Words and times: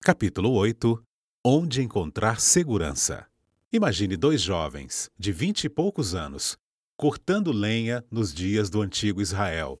Capítulo 0.00 0.52
8 0.52 1.02
Onde 1.44 1.82
encontrar 1.82 2.40
segurança? 2.40 3.26
Imagine 3.70 4.16
dois 4.16 4.40
jovens, 4.40 5.10
de 5.18 5.32
vinte 5.32 5.64
e 5.64 5.68
poucos 5.68 6.14
anos, 6.14 6.56
cortando 6.96 7.52
lenha 7.52 8.02
nos 8.10 8.32
dias 8.32 8.70
do 8.70 8.80
antigo 8.80 9.20
Israel, 9.20 9.78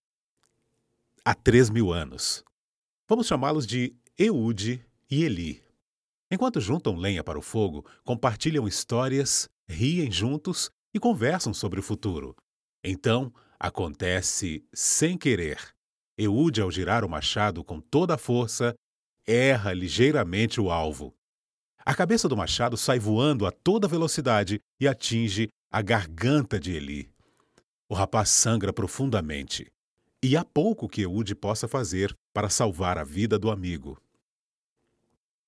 há 1.24 1.34
três 1.34 1.70
mil 1.70 1.92
anos. 1.92 2.44
Vamos 3.08 3.26
chamá-los 3.26 3.66
de 3.66 3.94
Eude 4.18 4.84
e 5.10 5.24
Eli. 5.24 5.62
Enquanto 6.30 6.60
juntam 6.60 6.96
lenha 6.96 7.24
para 7.24 7.38
o 7.38 7.42
fogo, 7.42 7.86
compartilham 8.04 8.68
histórias, 8.68 9.48
riem 9.66 10.10
juntos 10.10 10.68
e 10.92 10.98
conversam 10.98 11.54
sobre 11.54 11.80
o 11.80 11.82
futuro. 11.82 12.36
Então, 12.84 13.32
acontece 13.58 14.62
sem 14.74 15.16
querer. 15.16 15.58
Eude, 16.18 16.60
ao 16.60 16.70
girar 16.70 17.02
o 17.04 17.08
machado 17.08 17.64
com 17.64 17.80
toda 17.80 18.14
a 18.14 18.18
força, 18.18 18.74
erra 19.28 19.74
ligeiramente 19.74 20.58
o 20.58 20.70
alvo. 20.70 21.14
A 21.84 21.94
cabeça 21.94 22.28
do 22.28 22.36
machado 22.36 22.78
sai 22.78 22.98
voando 22.98 23.46
a 23.46 23.52
toda 23.52 23.86
velocidade 23.86 24.58
e 24.80 24.88
atinge 24.88 25.48
a 25.70 25.82
garganta 25.82 26.58
de 26.58 26.72
Eli. 26.72 27.10
O 27.88 27.94
rapaz 27.94 28.30
sangra 28.30 28.72
profundamente. 28.72 29.70
E 30.22 30.36
há 30.36 30.44
pouco 30.44 30.88
que 30.88 31.02
Eude 31.02 31.34
possa 31.34 31.68
fazer 31.68 32.16
para 32.32 32.48
salvar 32.48 32.96
a 32.96 33.04
vida 33.04 33.38
do 33.38 33.50
amigo. 33.50 34.00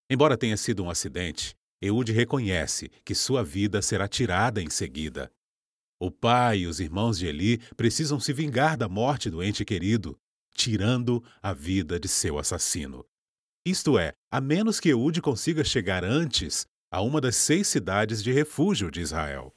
Embora 0.08 0.36
tenha 0.36 0.56
sido 0.56 0.84
um 0.84 0.90
acidente, 0.90 1.54
Eude 1.80 2.12
reconhece 2.12 2.90
que 3.04 3.14
sua 3.14 3.42
vida 3.42 3.80
será 3.80 4.06
tirada 4.06 4.60
em 4.60 4.68
seguida. 4.68 5.32
O 5.98 6.10
pai 6.10 6.60
e 6.60 6.66
os 6.66 6.80
irmãos 6.80 7.18
de 7.18 7.26
Eli 7.26 7.58
precisam 7.76 8.20
se 8.20 8.32
vingar 8.32 8.76
da 8.76 8.88
morte 8.88 9.30
do 9.30 9.42
ente 9.42 9.64
querido, 9.64 10.18
tirando 10.54 11.22
a 11.42 11.52
vida 11.52 11.98
de 11.98 12.08
seu 12.08 12.38
assassino. 12.38 13.04
Isto 13.66 13.98
é, 13.98 14.14
a 14.32 14.40
menos 14.40 14.80
que 14.80 14.88
Eude 14.88 15.20
consiga 15.20 15.62
chegar 15.62 16.02
antes 16.02 16.64
a 16.90 17.02
uma 17.02 17.20
das 17.20 17.36
seis 17.36 17.68
cidades 17.68 18.22
de 18.22 18.32
refúgio 18.32 18.90
de 18.90 19.02
Israel. 19.02 19.54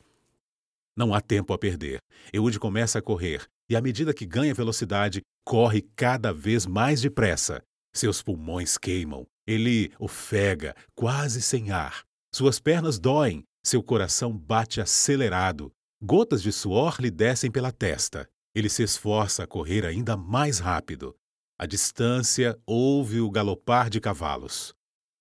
Não 0.96 1.14
há 1.14 1.22
tempo 1.22 1.54
a 1.54 1.58
perder. 1.58 2.00
Eude 2.34 2.60
começa 2.60 3.00
a 3.00 3.02
correr 3.02 3.48
e, 3.70 3.78
à 3.78 3.82
medida 3.82 4.14
que 4.14 4.26
ganha 4.26 4.54
velocidade, 4.54 5.22
corre 5.46 5.82
cada 5.96 6.34
vez 6.34 6.66
mais 6.66 7.02
depressa. 7.02 7.64
Seus 7.96 8.22
pulmões 8.22 8.78
queimam, 8.78 9.26
ele 9.48 9.94
ofega, 9.98 10.76
quase 10.94 11.42
sem 11.42 11.72
ar. 11.72 12.04
Suas 12.36 12.60
pernas 12.60 13.00
doem, 13.00 13.44
seu 13.66 13.82
coração 13.82 14.38
bate 14.38 14.82
acelerado. 14.82 15.72
Gotas 16.04 16.44
de 16.44 16.52
suor 16.52 16.98
lhe 17.00 17.10
descem 17.10 17.50
pela 17.50 17.72
testa. 17.72 18.30
Ele 18.54 18.68
se 18.68 18.84
esforça 18.84 19.44
a 19.44 19.48
correr 19.48 19.86
ainda 19.86 20.18
mais 20.18 20.60
rápido. 20.60 21.16
À 21.64 21.66
distância, 21.66 22.60
ouve 22.66 23.22
o 23.22 23.32
galopar 23.32 23.90
de 23.90 24.02
cavalos. 24.02 24.76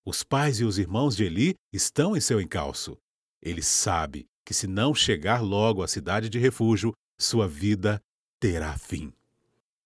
Os 0.04 0.24
pais 0.24 0.58
e 0.58 0.64
os 0.64 0.76
irmãos 0.76 1.14
de 1.14 1.22
Eli 1.22 1.54
estão 1.72 2.16
em 2.16 2.20
seu 2.20 2.40
encalço. 2.40 2.98
Ele 3.40 3.62
sabe 3.62 4.26
que, 4.44 4.52
se 4.52 4.66
não 4.66 4.92
chegar 4.92 5.40
logo 5.40 5.84
à 5.84 5.86
cidade 5.86 6.28
de 6.28 6.40
refúgio, 6.40 6.92
sua 7.16 7.46
vida 7.46 8.02
terá 8.40 8.76
fim. 8.76 9.12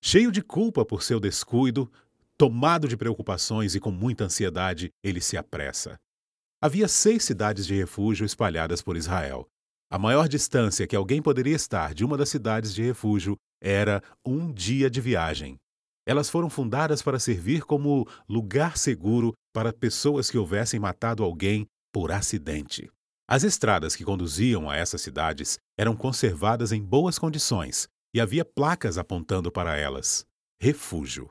Cheio 0.03 0.33
de 0.33 0.41
culpa 0.41 0.83
por 0.83 1.03
seu 1.03 1.21
descuido, 1.21 1.93
Tomado 2.39 2.89
de 2.89 2.97
preocupações 2.97 3.75
e 3.75 3.81
com 3.81 3.91
muita 3.91 4.25
ansiedade, 4.25 4.91
ele 5.05 5.21
se 5.21 5.37
apressa. 5.37 6.01
Havia 6.59 6.89
seis 6.89 7.23
cidades 7.23 7.67
de 7.67 7.75
refúgio 7.75 8.25
espalhadas 8.25 8.81
por 8.81 8.97
Israel. 8.97 9.47
A 9.91 9.99
maior 9.99 10.27
distância 10.27 10.87
que 10.87 10.97
alguém 10.97 11.21
poderia 11.21 11.55
estar 11.55 11.93
de 11.93 12.03
uma 12.03 12.17
das 12.17 12.31
cidades 12.31 12.75
de 12.75 12.83
refúgio 12.83 13.37
era 13.61 14.03
um 14.25 14.51
dia 14.51 14.89
de 14.89 15.03
viagem. 15.03 15.59
Elas 16.07 16.31
foram 16.31 16.49
fundadas 16.49 17.03
para 17.03 17.19
servir 17.19 17.63
como 17.63 18.07
lugar 18.29 18.79
seguro 18.79 19.35
para 19.53 19.73
pessoas 19.73 20.31
que 20.31 20.39
houvessem 20.39 20.79
matado 20.79 21.25
alguém 21.25 21.67
por 21.93 22.13
acidente. 22.13 22.89
As 23.29 23.43
estradas 23.43 23.97
que 23.97 24.05
conduziam 24.05 24.71
a 24.71 24.77
essas 24.77 25.03
cidades 25.03 25.59
eram 25.77 25.97
conservadas 25.97 26.71
em 26.71 26.81
boas 26.81 27.19
condições 27.19 27.89
e 28.15 28.21
havia 28.21 28.45
placas 28.45 28.99
apontando 28.99 29.51
para 29.51 29.77
elas: 29.77 30.25
refúgio. 30.61 31.29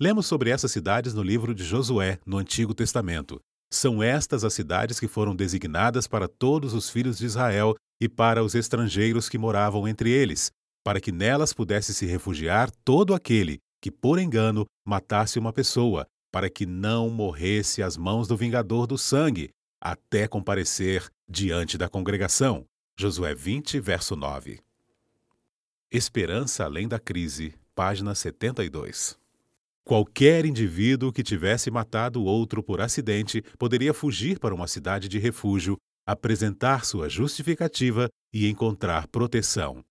Lemos 0.00 0.26
sobre 0.26 0.50
essas 0.50 0.72
cidades 0.72 1.14
no 1.14 1.22
livro 1.22 1.54
de 1.54 1.64
Josué, 1.64 2.18
no 2.26 2.36
Antigo 2.36 2.74
Testamento. 2.74 3.40
São 3.72 4.02
estas 4.02 4.44
as 4.44 4.52
cidades 4.52 5.00
que 5.00 5.08
foram 5.08 5.34
designadas 5.34 6.06
para 6.06 6.28
todos 6.28 6.74
os 6.74 6.90
filhos 6.90 7.16
de 7.16 7.24
Israel 7.24 7.74
e 7.98 8.08
para 8.08 8.44
os 8.44 8.54
estrangeiros 8.54 9.30
que 9.30 9.38
moravam 9.38 9.88
entre 9.88 10.10
eles, 10.10 10.50
para 10.84 11.00
que 11.00 11.10
nelas 11.10 11.54
pudesse 11.54 11.94
se 11.94 12.04
refugiar 12.04 12.70
todo 12.84 13.14
aquele 13.14 13.58
que, 13.82 13.90
por 13.90 14.20
engano, 14.20 14.64
matasse 14.86 15.40
uma 15.40 15.52
pessoa, 15.52 16.06
para 16.30 16.48
que 16.48 16.64
não 16.64 17.10
morresse 17.10 17.82
às 17.82 17.96
mãos 17.96 18.28
do 18.28 18.36
vingador 18.36 18.86
do 18.86 18.96
sangue, 18.96 19.50
até 19.80 20.28
comparecer 20.28 21.10
diante 21.28 21.76
da 21.76 21.88
congregação. 21.88 22.64
Josué 22.96 23.34
20, 23.34 23.80
verso 23.80 24.14
9. 24.14 24.60
Esperança 25.90 26.64
além 26.64 26.86
da 26.86 27.00
crise, 27.00 27.54
página 27.74 28.14
72. 28.14 29.18
Qualquer 29.84 30.46
indivíduo 30.46 31.12
que 31.12 31.24
tivesse 31.24 31.68
matado 31.68 32.22
outro 32.22 32.62
por 32.62 32.80
acidente 32.80 33.42
poderia 33.58 33.92
fugir 33.92 34.38
para 34.38 34.54
uma 34.54 34.68
cidade 34.68 35.08
de 35.08 35.18
refúgio, 35.18 35.76
apresentar 36.06 36.84
sua 36.84 37.08
justificativa 37.08 38.08
e 38.32 38.48
encontrar 38.48 39.08
proteção. 39.08 39.84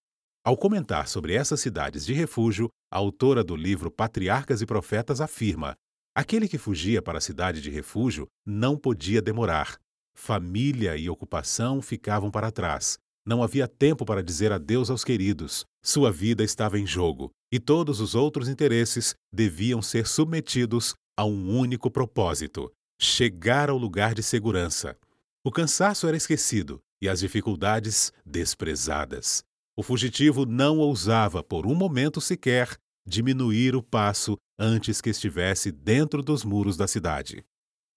Ao 0.44 0.58
comentar 0.58 1.08
sobre 1.08 1.36
essas 1.36 1.62
cidades 1.62 2.04
de 2.04 2.14
refúgio, 2.14 2.68
a 2.92 2.98
autora 2.98 3.44
do 3.44 3.56
livro 3.56 3.92
Patriarcas 3.92 4.60
e 4.60 4.66
Profetas 4.66 5.22
afirma: 5.22 5.76
aquele 6.16 6.48
que 6.48 6.58
fugia 6.58 7.00
para 7.00 7.20
a 7.20 7.22
cidade 7.22 7.62
de 7.62 7.70
refúgio 7.70 8.28
não 8.44 8.76
podia 8.76 9.22
demorar. 9.22 9.78
Família 10.16 10.98
e 10.98 11.08
ocupação 11.08 11.80
ficavam 11.80 12.32
para 12.32 12.52
trás. 12.52 12.98
Não 13.24 13.44
havia 13.44 13.68
tempo 13.68 14.04
para 14.04 14.24
dizer 14.24 14.52
adeus 14.52 14.90
aos 14.90 15.04
queridos. 15.04 15.64
Sua 15.84 16.12
vida 16.12 16.44
estava 16.44 16.80
em 16.80 16.88
jogo 16.88 17.30
e 17.52 17.60
todos 17.60 18.02
os 18.02 18.16
outros 18.16 18.50
interesses 18.50 19.14
deviam 19.32 19.80
ser 19.80 20.08
submetidos 20.08 20.96
a 21.16 21.24
um 21.24 21.56
único 21.56 21.92
propósito: 21.92 22.72
chegar 23.00 23.70
ao 23.70 23.78
lugar 23.78 24.16
de 24.16 24.24
segurança. 24.24 24.98
O 25.44 25.52
cansaço 25.52 26.08
era 26.08 26.18
esquecido 26.18 26.80
e 27.00 27.08
as 27.08 27.20
dificuldades 27.20 28.12
desprezadas. 28.26 29.44
O 29.82 29.84
fugitivo 29.84 30.46
não 30.46 30.78
ousava, 30.78 31.42
por 31.42 31.66
um 31.66 31.74
momento 31.74 32.22
sequer, 32.22 32.78
diminuir 33.04 33.76
o 33.76 33.82
passo 33.82 34.38
antes 34.60 35.02
que 35.02 35.10
estivesse 35.10 35.72
dentro 35.72 36.22
dos 36.22 36.46
muros 36.46 36.78
da 36.78 36.88
cidade. 36.88 37.44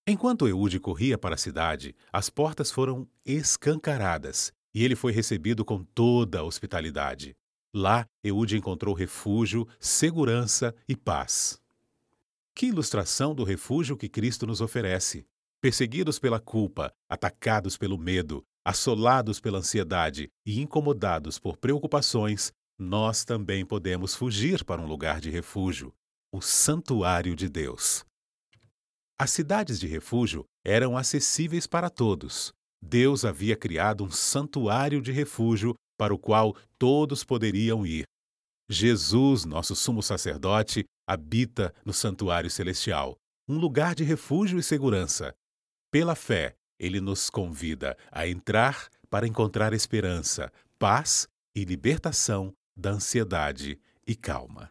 Enquanto 0.08 0.48
Eude 0.48 0.80
corria 0.80 1.18
para 1.18 1.34
a 1.34 1.36
cidade, 1.36 1.94
as 2.10 2.30
portas 2.30 2.70
foram 2.70 3.06
escancaradas 3.22 4.50
e 4.72 4.82
ele 4.82 4.96
foi 4.96 5.12
recebido 5.12 5.62
com 5.62 5.84
toda 5.84 6.38
a 6.38 6.42
hospitalidade. 6.42 7.36
Lá, 7.74 8.06
Eude 8.24 8.56
encontrou 8.56 8.94
refúgio, 8.94 9.68
segurança 9.78 10.74
e 10.88 10.96
paz. 10.96 11.60
Que 12.54 12.68
ilustração 12.68 13.34
do 13.34 13.44
refúgio 13.44 13.94
que 13.94 14.08
Cristo 14.08 14.46
nos 14.46 14.62
oferece! 14.62 15.26
Perseguidos 15.60 16.18
pela 16.18 16.40
culpa, 16.40 16.90
atacados 17.10 17.76
pelo 17.76 17.98
medo, 17.98 18.42
assolados 18.64 19.40
pela 19.40 19.58
ansiedade 19.58 20.30
e 20.46 20.60
incomodados 20.60 21.38
por 21.38 21.56
preocupações, 21.56 22.52
nós 22.78 23.24
também 23.24 23.64
podemos 23.64 24.14
fugir 24.14 24.64
para 24.64 24.80
um 24.80 24.86
lugar 24.86 25.20
de 25.20 25.30
refúgio 25.30 25.92
o 26.32 26.40
santuário 26.40 27.36
de 27.36 27.48
Deus. 27.48 28.04
As 29.16 29.30
cidades 29.30 29.78
de 29.78 29.86
refúgio 29.86 30.44
eram 30.64 30.96
acessíveis 30.96 31.66
para 31.66 31.88
todos. 31.88 32.52
Deus 32.82 33.24
havia 33.24 33.56
criado 33.56 34.02
um 34.02 34.10
santuário 34.10 35.00
de 35.00 35.12
refúgio 35.12 35.74
para 35.96 36.12
o 36.12 36.18
qual 36.18 36.56
todos 36.76 37.22
poderiam 37.22 37.86
ir. 37.86 38.04
Jesus, 38.68 39.44
nosso 39.44 39.76
sumo 39.76 40.02
sacerdote, 40.02 40.84
habita 41.06 41.72
no 41.84 41.92
santuário 41.92 42.50
celestial, 42.50 43.16
um 43.48 43.58
lugar 43.58 43.94
de 43.94 44.02
refúgio 44.02 44.58
e 44.58 44.62
segurança. 44.62 45.32
Pela 45.92 46.16
fé, 46.16 46.56
ele 46.78 47.00
nos 47.00 47.30
convida 47.30 47.96
a 48.10 48.26
entrar 48.26 48.88
para 49.08 49.26
encontrar 49.26 49.72
esperança, 49.72 50.52
paz 50.78 51.28
e 51.54 51.64
libertação 51.64 52.54
da 52.76 52.90
ansiedade 52.90 53.78
e 54.06 54.14
calma. 54.14 54.70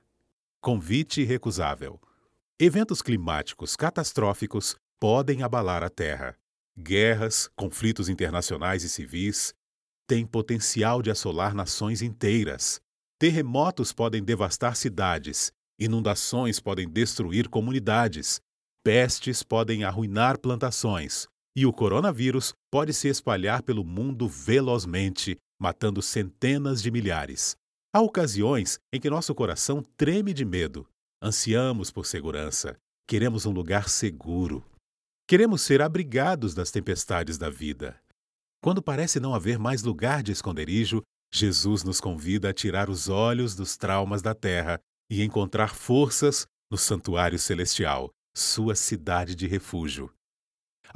Convite 0.61 1.21
irrecusável. 1.21 1.99
Eventos 2.59 3.01
climáticos 3.01 3.75
catastróficos 3.75 4.75
podem 4.99 5.43
abalar 5.43 5.83
a 5.83 5.89
Terra. 5.89 6.37
Guerras, 6.77 7.49
conflitos 7.55 8.09
internacionais 8.09 8.83
e 8.83 8.89
civis, 8.89 9.53
tem 10.07 10.25
potencial 10.25 11.01
de 11.01 11.11
assolar 11.11 11.53
nações 11.53 12.01
inteiras. 12.01 12.81
Terremotos 13.19 13.93
podem 13.93 14.23
devastar 14.23 14.75
cidades, 14.75 15.51
inundações 15.79 16.59
podem 16.59 16.89
destruir 16.89 17.47
comunidades, 17.47 18.41
pestes 18.83 19.43
podem 19.43 19.83
arruinar 19.83 20.37
plantações, 20.39 21.27
e 21.55 21.65
o 21.65 21.73
coronavírus 21.73 22.53
pode 22.71 22.93
se 22.93 23.07
espalhar 23.07 23.61
pelo 23.61 23.83
mundo 23.83 24.27
velozmente, 24.27 25.37
matando 25.61 26.01
centenas 26.01 26.81
de 26.81 26.89
milhares. 26.89 27.55
Há 27.93 28.01
ocasiões 28.01 28.79
em 28.91 28.99
que 28.99 29.09
nosso 29.09 29.35
coração 29.35 29.83
treme 29.95 30.33
de 30.33 30.43
medo. 30.43 30.87
Ansiamos 31.21 31.91
por 31.91 32.05
segurança. 32.05 32.75
Queremos 33.07 33.45
um 33.45 33.51
lugar 33.51 33.87
seguro. 33.87 34.65
Queremos 35.27 35.61
ser 35.61 35.81
abrigados 35.81 36.53
das 36.53 36.71
tempestades 36.71 37.37
da 37.37 37.49
vida. 37.49 37.99
Quando 38.61 38.81
parece 38.81 39.19
não 39.19 39.35
haver 39.35 39.59
mais 39.59 39.83
lugar 39.83 40.23
de 40.23 40.31
esconderijo, 40.31 41.03
Jesus 41.33 41.83
nos 41.83 41.99
convida 41.99 42.49
a 42.49 42.53
tirar 42.53 42.89
os 42.89 43.09
olhos 43.09 43.55
dos 43.55 43.77
traumas 43.77 44.21
da 44.21 44.33
terra 44.33 44.79
e 45.09 45.21
encontrar 45.23 45.75
forças 45.75 46.45
no 46.71 46.77
santuário 46.77 47.37
celestial, 47.37 48.09
sua 48.35 48.75
cidade 48.75 49.35
de 49.35 49.47
refúgio. 49.47 50.11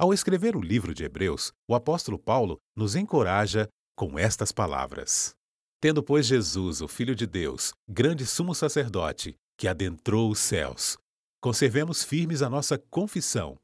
Ao 0.00 0.14
escrever 0.14 0.54
o 0.54 0.60
livro 0.60 0.94
de 0.94 1.02
Hebreus, 1.02 1.52
o 1.68 1.74
apóstolo 1.74 2.20
Paulo 2.20 2.60
nos 2.76 2.94
encoraja 2.94 3.68
com 3.96 4.16
estas 4.16 4.52
palavras: 4.52 5.34
Tendo, 5.80 6.04
pois, 6.04 6.24
Jesus, 6.24 6.80
o 6.80 6.86
Filho 6.86 7.16
de 7.16 7.26
Deus, 7.26 7.72
grande 7.88 8.24
sumo 8.24 8.54
sacerdote, 8.54 9.34
que 9.58 9.66
adentrou 9.66 10.30
os 10.30 10.38
céus, 10.38 10.96
conservemos 11.42 12.04
firmes 12.04 12.42
a 12.42 12.48
nossa 12.48 12.78
confissão, 12.78 13.58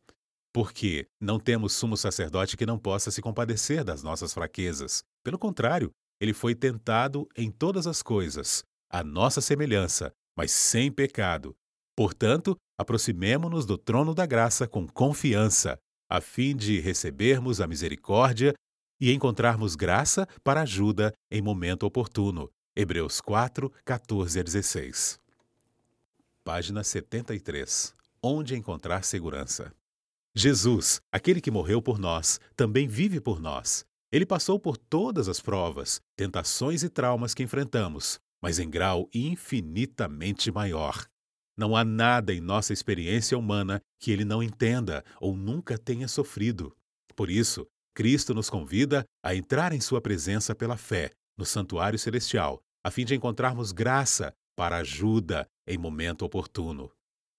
porque 0.53 1.07
não 1.21 1.39
temos 1.39 1.73
sumo 1.73 1.97
sacerdote 1.97 2.57
que 2.57 2.67
não 2.67 2.81
possa 2.81 3.13
se 3.13 3.23
compadecer 3.23 3.85
das 3.85 4.03
nossas 4.03 4.35
fraquezas. 4.35 5.05
Pelo 5.23 5.39
contrário, 5.39 5.93
ele 6.21 6.33
foi 6.33 6.57
tentado 6.57 7.29
em 7.37 7.49
todas 7.49 7.87
as 7.87 8.03
coisas, 8.03 8.65
à 8.91 9.05
nossa 9.05 9.41
semelhança, 9.41 10.11
mas 10.37 10.51
sem 10.51 10.91
pecado. 10.91 11.55
Portanto, 11.97 12.57
aproximemo-nos 12.77 13.65
do 13.65 13.79
trono 13.79 14.13
da 14.13 14.27
graça 14.27 14.67
com 14.67 14.85
confiança, 14.85 15.79
a 16.09 16.21
fim 16.21 16.55
de 16.57 16.81
recebermos 16.81 17.61
a 17.61 17.67
misericórdia 17.67 18.55
e 19.01 19.13
encontrarmos 19.13 19.75
graça 19.75 20.27
para 20.43 20.63
ajuda 20.63 21.13
em 21.31 21.43
momento 21.43 21.85
oportuno. 21.85 22.51
Hebreus 22.77 23.21
4, 23.21 23.71
14 23.85 24.41
a 24.41 24.43
16. 24.43 25.21
Página 26.43 26.83
73. 26.83 27.95
Onde 28.23 28.57
encontrar 28.57 29.05
segurança? 29.05 29.73
Jesus, 30.35 31.01
aquele 31.13 31.41
que 31.41 31.51
morreu 31.51 31.81
por 31.81 31.99
nós, 31.99 32.41
também 32.57 32.89
vive 32.89 33.21
por 33.21 33.41
nós. 33.41 33.85
Ele 34.11 34.27
passou 34.27 34.59
por 34.59 34.77
todas 34.77 35.29
as 35.29 35.41
provas, 35.41 36.01
tentações 36.17 36.83
e 36.83 36.89
traumas 36.89 37.35
que 37.35 37.43
enfrentamos, 37.43 38.19
mas 38.43 38.59
em 38.59 38.69
grau 38.69 39.09
infinitamente 39.15 40.51
maior. 40.51 41.07
Não 41.57 41.77
há 41.77 41.85
nada 41.85 42.35
em 42.35 42.41
nossa 42.41 42.73
experiência 42.73 43.39
humana 43.39 43.81
que 44.01 44.11
ele 44.11 44.25
não 44.25 44.43
entenda 44.43 45.05
ou 45.21 45.37
nunca 45.37 45.79
tenha 45.79 46.09
sofrido. 46.09 46.77
Por 47.15 47.31
isso, 47.31 47.67
Cristo 47.95 48.35
nos 48.35 48.51
convida 48.51 49.05
a 49.23 49.35
entrar 49.35 49.73
em 49.73 49.81
Sua 49.81 50.01
presença 50.01 50.55
pela 50.55 50.77
fé, 50.77 51.13
no 51.37 51.45
santuário 51.45 51.99
celestial, 51.99 52.61
a 52.83 52.91
fim 52.91 53.05
de 53.05 53.15
encontrarmos 53.15 53.71
graça 53.71 54.35
para 54.57 54.79
ajuda 54.79 55.49
em 55.67 55.79
momento 55.79 56.25
oportuno. 56.25 56.91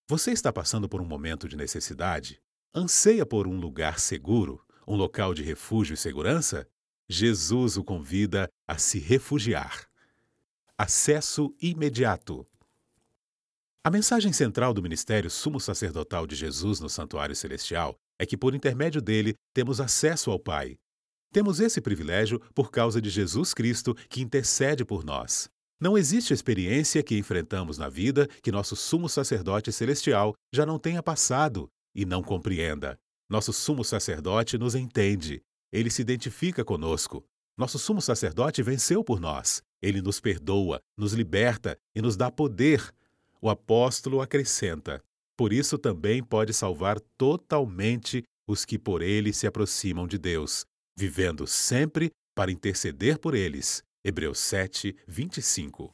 Você 0.08 0.32
está 0.32 0.52
passando 0.52 0.88
por 0.88 1.02
um 1.02 1.06
momento 1.06 1.48
de 1.48 1.58
necessidade? 1.58 2.42
Anseia 2.74 3.26
por 3.26 3.48
um 3.48 3.60
lugar 3.60 4.00
seguro, 4.00 4.62
um 4.88 4.96
local 4.96 5.34
de 5.34 5.44
refúgio 5.44 5.94
e 5.94 5.98
segurança? 5.98 6.68
Jesus 7.08 7.78
o 7.78 7.84
convida 7.84 8.50
a 8.68 8.78
se 8.78 9.00
refugiar. 9.00 9.88
Acesso 10.78 11.56
imediato. 11.62 12.46
A 13.86 13.92
mensagem 13.92 14.34
central 14.34 14.74
do 14.74 14.82
ministério 14.82 15.30
sumo 15.30 15.60
sacerdotal 15.60 16.26
de 16.26 16.36
Jesus 16.36 16.80
no 16.80 16.90
Santuário 16.90 17.36
Celestial 17.36 17.96
é 18.20 18.26
que, 18.26 18.36
por 18.36 18.56
intermédio 18.56 19.00
dele, 19.00 19.36
temos 19.54 19.80
acesso 19.80 20.32
ao 20.32 20.40
Pai. 20.40 20.76
Temos 21.32 21.60
esse 21.60 21.80
privilégio 21.80 22.40
por 22.56 22.72
causa 22.72 23.00
de 23.00 23.12
Jesus 23.12 23.54
Cristo 23.54 23.94
que 24.10 24.24
intercede 24.24 24.84
por 24.84 25.06
nós. 25.06 25.48
Não 25.80 25.96
existe 25.96 26.34
experiência 26.34 27.04
que 27.04 27.16
enfrentamos 27.16 27.78
na 27.78 27.88
vida 27.88 28.28
que 28.42 28.52
nosso 28.52 28.76
sumo 28.76 29.08
sacerdote 29.08 29.72
celestial 29.72 30.34
já 30.52 30.66
não 30.66 30.80
tenha 30.80 31.04
passado 31.04 31.70
e 31.94 32.06
não 32.06 32.24
compreenda. 32.24 32.98
Nosso 33.30 33.54
sumo 33.54 33.84
sacerdote 33.84 34.58
nos 34.58 34.74
entende. 34.74 35.44
Ele 35.72 35.92
se 35.92 36.02
identifica 36.02 36.66
conosco. 36.66 37.24
Nosso 37.56 37.78
sumo 37.78 38.02
sacerdote 38.02 38.64
venceu 38.64 39.04
por 39.04 39.20
nós. 39.20 39.62
Ele 39.80 40.02
nos 40.02 40.20
perdoa, 40.20 40.80
nos 40.98 41.14
liberta 41.14 41.78
e 41.96 42.02
nos 42.02 42.18
dá 42.18 42.32
poder. 42.32 42.92
O 43.46 43.50
apóstolo 43.52 44.22
acrescenta: 44.22 45.04
por 45.38 45.54
isso 45.54 45.78
também 45.78 46.24
pode 46.24 46.52
salvar 46.52 47.00
totalmente 47.16 48.24
os 48.48 48.66
que 48.66 48.80
por 48.80 49.04
ele 49.04 49.32
se 49.32 49.46
aproximam 49.46 50.08
de 50.08 50.18
Deus, 50.18 50.66
vivendo 50.98 51.46
sempre 51.46 52.10
para 52.34 52.52
interceder 52.52 53.20
por 53.20 53.36
eles. 53.36 53.84
Hebreus 54.04 54.40
7, 54.40 54.96
25. 55.08 55.94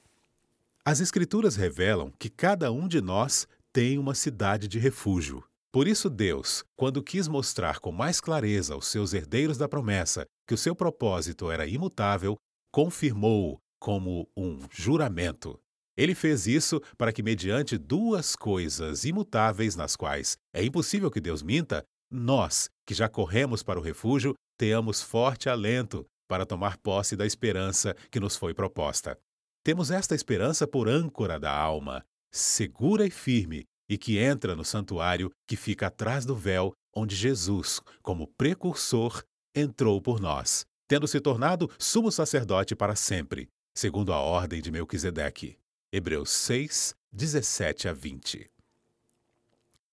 As 0.86 1.01
Escrituras 1.01 1.57
revelam 1.57 2.09
que 2.18 2.30
cada 2.30 2.71
um 2.71 2.88
de 2.88 3.01
nós 3.01 3.45
tem 3.74 3.98
uma 3.98 4.15
cidade 4.15 4.65
de 4.65 4.80
refúgio. 4.80 5.44
Por 5.74 5.89
isso, 5.89 6.09
Deus, 6.09 6.63
quando 6.77 7.03
quis 7.03 7.27
mostrar 7.27 7.80
com 7.80 7.92
mais 7.92 8.21
clareza 8.21 8.75
aos 8.75 8.88
seus 8.88 9.13
herdeiros 9.13 9.57
da 9.57 9.68
promessa 9.68 10.25
que 10.48 10.53
o 10.53 10.57
seu 10.57 10.74
propósito 10.74 11.51
era 11.51 11.68
imutável, 11.68 12.38
confirmou-o 12.71 13.59
como 13.77 14.25
um 14.38 14.57
juramento. 14.71 15.59
Ele 16.01 16.15
fez 16.15 16.48
isso 16.48 16.81
para 16.98 17.13
que, 17.13 17.21
mediante 17.21 17.77
duas 17.77 18.36
coisas 18.36 19.06
imutáveis 19.06 19.75
nas 19.75 19.95
quais 19.95 20.36
é 20.51 20.65
impossível 20.65 21.12
que 21.12 21.21
Deus 21.21 21.44
minta, 21.44 21.86
nós, 22.12 22.71
que 22.88 22.95
já 22.95 23.07
corremos 23.07 23.62
para 23.62 23.80
o 23.80 23.83
refúgio, 23.83 24.33
tenhamos 24.57 25.03
forte 25.03 25.48
alento 25.48 26.03
para 26.27 26.44
tomar 26.44 26.80
posse 26.80 27.15
da 27.15 27.24
esperança 27.24 27.94
que 28.09 28.19
nos 28.19 28.36
foi 28.36 28.51
proposta. 28.51 29.15
Temos 29.63 29.92
esta 29.92 30.15
esperança 30.15 30.65
por 30.65 30.89
âncora 30.89 31.39
da 31.39 31.56
alma, 31.56 32.03
segura 32.33 33.06
e 33.06 33.12
firme, 33.12 33.65
e 33.88 33.95
que 33.95 34.18
entra 34.18 34.56
no 34.56 34.65
santuário 34.65 35.30
que 35.48 35.56
fica 35.56 35.86
atrás 35.86 36.25
do 36.25 36.36
véu, 36.36 36.74
onde 36.95 37.15
Jesus, 37.15 37.80
como 38.01 38.25
precursor, 38.25 39.24
entrou 39.56 40.01
por 40.01 40.19
nós, 40.19 40.65
tendo 40.89 41.07
se 41.07 41.21
tornado 41.21 41.69
sumo 41.77 42.12
sacerdote 42.12 42.75
para 42.75 42.95
sempre, 42.95 43.48
segundo 43.77 44.12
a 44.12 44.19
ordem 44.19 44.63
de 44.63 44.71
Melquisedeque. 44.71 45.60
Hebreus 45.93 46.29
6, 46.29 46.95
17 47.11 47.89
a 47.89 47.93
20. 47.93 48.49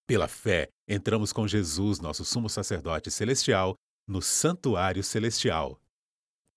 Pela 0.07 0.29
fé, 0.29 0.69
entramos 0.87 1.33
com 1.33 1.49
Jesus, 1.49 1.99
nosso 1.99 2.25
sumo 2.25 2.49
sacerdote 2.49 3.11
celestial, 3.11 3.75
no 4.07 4.23
santuário 4.23 5.03
celestial. 5.03 5.77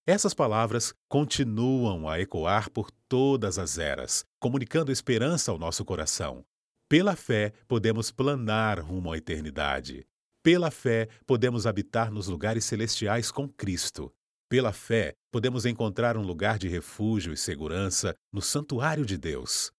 Essas 0.05 0.35
palavras 0.35 0.93
continuam 1.09 2.07
a 2.07 2.19
ecoar 2.19 2.69
por 2.69 2.91
todas 3.09 3.57
as 3.57 3.79
eras, 3.79 4.23
comunicando 4.39 4.91
esperança 4.91 5.51
ao 5.51 5.57
nosso 5.57 5.83
coração. 5.83 6.45
Pela 6.88 7.15
fé, 7.15 7.51
podemos 7.67 8.11
planar 8.11 8.79
rumo 8.79 9.11
à 9.11 9.17
eternidade. 9.17 10.05
Pela 10.43 10.69
fé, 10.69 11.09
podemos 11.25 11.65
habitar 11.65 12.11
nos 12.11 12.27
lugares 12.27 12.63
celestiais 12.63 13.31
com 13.31 13.50
Cristo. 13.50 14.13
Pela 14.51 14.74
fé, 14.74 15.13
podemos 15.31 15.65
encontrar 15.65 16.17
um 16.17 16.22
lugar 16.22 16.60
de 16.60 16.67
refúgio 16.67 17.31
e 17.31 17.38
segurança 17.38 18.13
no 18.34 18.41
santuário 18.41 19.05
de 19.05 19.17
Deus. 19.17 19.72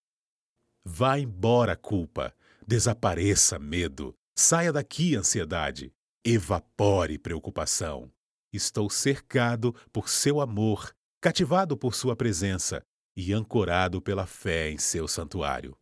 Vá 0.83 1.19
embora, 1.19 1.77
culpa. 1.77 2.35
Desapareça, 2.67 3.59
medo. 3.59 4.15
Saia 4.35 4.73
daqui, 4.73 5.15
ansiedade. 5.15 5.93
Evapore, 6.25 7.19
preocupação. 7.19 8.11
Estou 8.51 8.89
cercado 8.89 9.75
por 9.93 10.09
seu 10.09 10.41
amor, 10.41 10.97
cativado 11.21 11.77
por 11.77 11.95
sua 11.95 12.17
presença 12.17 12.83
e 13.15 13.31
ancorado 13.35 14.01
pela 14.01 14.25
fé 14.25 14.71
em 14.71 14.79
seu 14.79 15.07
santuário. 15.07 15.77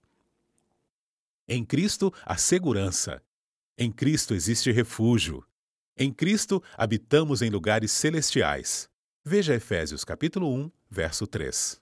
Em 1.47 1.64
Cristo 1.64 2.12
há 2.25 2.37
segurança. 2.37 3.23
Em 3.78 3.92
Cristo 3.92 4.35
existe 4.35 4.73
refúgio. 4.73 5.47
Em 6.02 6.11
Cristo 6.11 6.62
habitamos 6.78 7.42
em 7.42 7.50
lugares 7.50 7.92
celestiais. 7.92 8.88
Veja 9.23 9.54
Efésios 9.54 10.02
capítulo 10.02 10.50
1, 10.50 10.71
verso 10.90 11.26
3. 11.26 11.78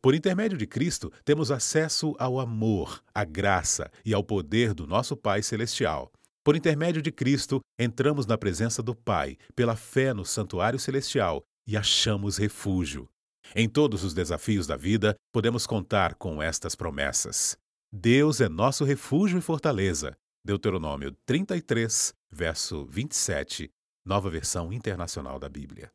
Por 0.00 0.12
intermédio 0.12 0.58
de 0.58 0.66
Cristo, 0.66 1.12
temos 1.24 1.52
acesso 1.52 2.16
ao 2.18 2.40
amor, 2.40 3.00
à 3.14 3.22
graça 3.22 3.92
e 4.04 4.12
ao 4.12 4.24
poder 4.24 4.74
do 4.74 4.88
nosso 4.88 5.16
Pai 5.16 5.40
celestial. 5.40 6.10
Por 6.42 6.56
intermédio 6.56 7.00
de 7.00 7.12
Cristo, 7.12 7.60
entramos 7.78 8.26
na 8.26 8.36
presença 8.36 8.82
do 8.82 8.92
Pai, 8.92 9.38
pela 9.54 9.76
fé 9.76 10.12
no 10.12 10.24
santuário 10.24 10.80
celestial 10.80 11.44
e 11.64 11.76
achamos 11.76 12.38
refúgio. 12.38 13.08
Em 13.54 13.68
todos 13.68 14.02
os 14.02 14.12
desafios 14.12 14.66
da 14.66 14.76
vida, 14.76 15.14
podemos 15.32 15.64
contar 15.64 16.16
com 16.16 16.42
estas 16.42 16.74
promessas. 16.74 17.56
Deus 17.92 18.40
é 18.40 18.48
nosso 18.48 18.84
refúgio 18.84 19.38
e 19.38 19.40
fortaleza. 19.40 20.16
Deuteronômio 20.44 21.14
33, 21.24 22.12
verso 22.32 22.86
27, 22.86 23.70
nova 24.04 24.30
versão 24.30 24.72
internacional 24.72 25.38
da 25.38 25.48
Bíblia. 25.48 25.92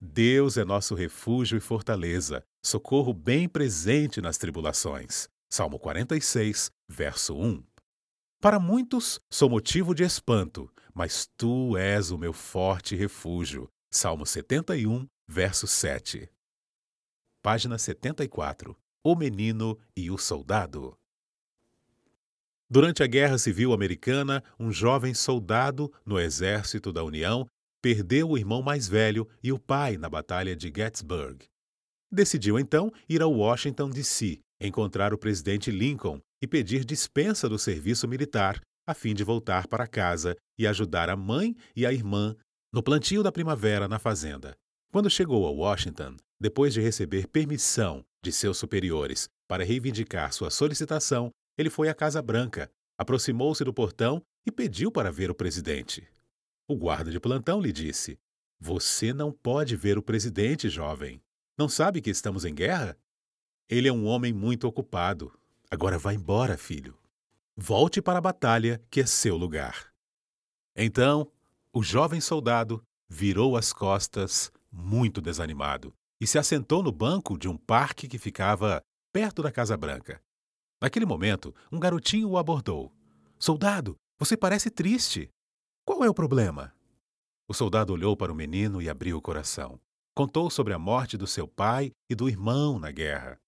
Deus 0.00 0.56
é 0.56 0.64
nosso 0.64 0.94
refúgio 0.94 1.56
e 1.56 1.60
fortaleza, 1.60 2.42
socorro 2.64 3.12
bem 3.12 3.48
presente 3.48 4.20
nas 4.20 4.38
tribulações. 4.38 5.28
Salmo 5.52 5.78
46, 5.78 6.70
verso 6.88 7.36
1. 7.36 7.62
Para 8.40 8.58
muitos, 8.58 9.20
sou 9.30 9.48
motivo 9.48 9.94
de 9.94 10.02
espanto, 10.02 10.70
mas 10.92 11.28
tu 11.36 11.76
és 11.76 12.10
o 12.10 12.18
meu 12.18 12.32
forte 12.32 12.96
refúgio. 12.96 13.68
Salmo 13.92 14.26
71, 14.26 15.06
verso 15.28 15.66
7. 15.66 16.28
Página 17.42 17.78
74 17.78 18.76
o 19.04 19.14
menino 19.14 19.78
e 19.94 20.10
o 20.10 20.16
soldado. 20.16 20.96
Durante 22.74 23.04
a 23.04 23.06
Guerra 23.06 23.38
Civil 23.38 23.72
Americana, 23.72 24.42
um 24.58 24.72
jovem 24.72 25.14
soldado 25.14 25.92
no 26.04 26.18
Exército 26.18 26.92
da 26.92 27.04
União 27.04 27.46
perdeu 27.80 28.30
o 28.30 28.36
irmão 28.36 28.62
mais 28.62 28.88
velho 28.88 29.28
e 29.40 29.52
o 29.52 29.60
pai 29.60 29.96
na 29.96 30.10
Batalha 30.10 30.56
de 30.56 30.72
Gettysburg. 30.76 31.44
Decidiu 32.10 32.58
então 32.58 32.90
ir 33.08 33.22
a 33.22 33.28
Washington, 33.28 33.90
D.C., 33.90 34.40
encontrar 34.60 35.14
o 35.14 35.18
presidente 35.18 35.70
Lincoln 35.70 36.18
e 36.42 36.48
pedir 36.48 36.84
dispensa 36.84 37.48
do 37.48 37.60
serviço 37.60 38.08
militar 38.08 38.60
a 38.88 38.92
fim 38.92 39.14
de 39.14 39.22
voltar 39.22 39.68
para 39.68 39.86
casa 39.86 40.34
e 40.58 40.66
ajudar 40.66 41.08
a 41.08 41.14
mãe 41.14 41.54
e 41.76 41.86
a 41.86 41.92
irmã 41.92 42.34
no 42.72 42.82
plantio 42.82 43.22
da 43.22 43.30
primavera 43.30 43.86
na 43.86 44.00
fazenda. 44.00 44.52
Quando 44.92 45.08
chegou 45.08 45.46
a 45.46 45.50
Washington, 45.52 46.16
depois 46.40 46.74
de 46.74 46.80
receber 46.80 47.28
permissão 47.28 48.04
de 48.20 48.32
seus 48.32 48.58
superiores 48.58 49.28
para 49.48 49.62
reivindicar 49.62 50.32
sua 50.32 50.50
solicitação, 50.50 51.30
ele 51.56 51.70
foi 51.70 51.88
à 51.88 51.94
Casa 51.94 52.20
Branca, 52.20 52.70
aproximou-se 52.98 53.64
do 53.64 53.72
portão 53.72 54.24
e 54.46 54.50
pediu 54.50 54.90
para 54.90 55.10
ver 55.10 55.30
o 55.30 55.34
presidente. 55.34 56.06
O 56.66 56.76
guarda 56.76 57.10
de 57.10 57.20
plantão 57.20 57.60
lhe 57.60 57.72
disse: 57.72 58.18
Você 58.58 59.12
não 59.12 59.32
pode 59.32 59.76
ver 59.76 59.98
o 59.98 60.02
presidente, 60.02 60.68
jovem. 60.68 61.22
Não 61.56 61.68
sabe 61.68 62.00
que 62.00 62.10
estamos 62.10 62.44
em 62.44 62.54
guerra? 62.54 62.96
Ele 63.68 63.88
é 63.88 63.92
um 63.92 64.06
homem 64.06 64.32
muito 64.32 64.66
ocupado. 64.66 65.32
Agora 65.70 65.98
vá 65.98 66.12
embora, 66.12 66.56
filho. 66.56 66.98
Volte 67.56 68.02
para 68.02 68.18
a 68.18 68.22
batalha, 68.22 68.82
que 68.90 69.00
é 69.00 69.06
seu 69.06 69.36
lugar. 69.36 69.92
Então, 70.76 71.30
o 71.72 71.82
jovem 71.82 72.20
soldado 72.20 72.84
virou 73.08 73.56
as 73.56 73.72
costas, 73.72 74.50
muito 74.70 75.20
desanimado, 75.20 75.94
e 76.20 76.26
se 76.26 76.38
assentou 76.38 76.82
no 76.82 76.90
banco 76.90 77.38
de 77.38 77.48
um 77.48 77.56
parque 77.56 78.08
que 78.08 78.18
ficava 78.18 78.82
perto 79.12 79.42
da 79.42 79.52
Casa 79.52 79.76
Branca. 79.76 80.20
Naquele 80.84 81.06
momento, 81.06 81.54
um 81.72 81.80
garotinho 81.80 82.28
o 82.28 82.36
abordou. 82.36 82.92
Soldado, 83.38 83.96
você 84.18 84.36
parece 84.36 84.68
triste. 84.68 85.30
Qual 85.82 86.04
é 86.04 86.10
o 86.10 86.12
problema? 86.12 86.74
O 87.48 87.54
soldado 87.54 87.94
olhou 87.94 88.14
para 88.14 88.30
o 88.30 88.34
menino 88.34 88.82
e 88.82 88.90
abriu 88.90 89.16
o 89.16 89.22
coração. 89.22 89.80
Contou 90.14 90.50
sobre 90.50 90.74
a 90.74 90.78
morte 90.78 91.16
do 91.16 91.26
seu 91.26 91.48
pai 91.48 91.90
e 92.10 92.14
do 92.14 92.28
irmão 92.28 92.78
na 92.78 92.90
guerra. 92.90 93.38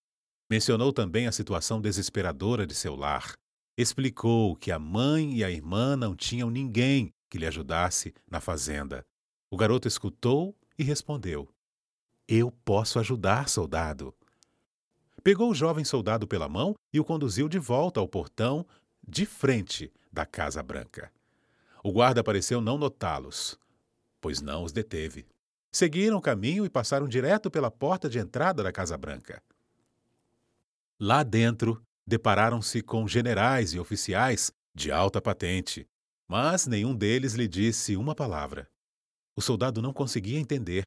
Mencionou 0.51 0.95
também 0.95 1.27
a 1.27 1.33
situação 1.33 1.79
desesperadora 1.79 2.67
de 2.67 2.75
seu 2.75 2.97
lar. 2.97 3.35
Explicou 3.77 4.57
que 4.57 4.73
a 4.73 4.79
mãe 4.79 5.37
e 5.37 5.45
a 5.45 5.51
irmã 5.51 5.95
não 5.95 6.17
tinham 6.17 6.49
ninguém 6.49 7.13
que 7.29 7.37
lhe 7.37 7.47
ajudasse 7.47 8.15
na 8.27 8.41
fazenda. 8.41 9.05
O 9.53 9.59
garoto 9.59 9.87
escutou 9.87 10.57
e 10.79 10.83
respondeu: 10.83 11.47
Eu 12.27 12.51
posso 12.51 12.99
ajudar, 12.99 13.51
soldado. 13.51 14.15
Pegou 15.27 15.51
o 15.51 15.55
jovem 15.57 15.85
soldado 15.85 16.25
pela 16.25 16.49
mão 16.49 16.77
e 16.93 17.01
o 17.01 17.05
conduziu 17.05 17.49
de 17.49 17.59
volta 17.59 17.99
ao 17.99 18.07
portão 18.07 18.65
de 19.05 19.27
frente 19.27 19.93
da 20.13 20.25
Casa 20.25 20.63
Branca. 20.63 21.11
O 21.83 21.91
guarda 21.91 22.23
pareceu 22.23 22.61
não 22.61 22.79
notá-los, 22.79 23.59
pois 24.21 24.41
não 24.41 24.63
os 24.63 24.71
deteve. 24.71 25.27
Seguiram 25.73 26.17
o 26.19 26.21
caminho 26.21 26.65
e 26.65 26.71
passaram 26.71 27.09
direto 27.09 27.51
pela 27.51 27.73
porta 27.73 28.09
de 28.09 28.21
entrada 28.21 28.63
da 28.63 28.71
Casa 28.71 28.97
Branca. 28.97 29.43
Lá 30.97 31.25
dentro, 31.25 31.83
depararam-se 32.07 32.81
com 32.81 33.09
generais 33.09 33.75
e 33.75 33.81
oficiais 33.81 34.53
de 34.73 34.93
alta 34.93 35.21
patente, 35.21 35.89
mas 36.29 36.69
nenhum 36.69 36.95
deles 36.95 37.35
lhe 37.35 37.49
disse 37.49 37.97
uma 37.97 38.15
palavra. 38.15 38.71
O 39.35 39.43
soldado 39.43 39.83
não 39.83 39.93
conseguia 39.93 40.39
entender 40.39 40.85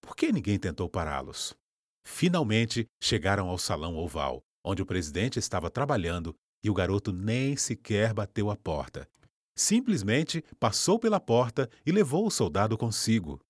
por 0.00 0.14
que 0.14 0.30
ninguém 0.30 0.60
tentou 0.60 0.88
pará-los. 0.88 1.58
Finalmente 2.04 2.86
chegaram 3.02 3.48
ao 3.48 3.58
salão 3.58 3.96
oval, 3.96 4.42
onde 4.64 4.82
o 4.82 4.86
presidente 4.86 5.38
estava 5.38 5.70
trabalhando 5.70 6.34
e 6.62 6.70
o 6.70 6.74
garoto 6.74 7.12
nem 7.12 7.56
sequer 7.56 8.12
bateu 8.12 8.50
a 8.50 8.56
porta. 8.56 9.08
Simplesmente 9.56 10.42
passou 10.58 10.98
pela 10.98 11.20
porta 11.20 11.68
e 11.84 11.92
levou 11.92 12.26
o 12.26 12.30
soldado 12.30 12.76
consigo. 12.78 13.40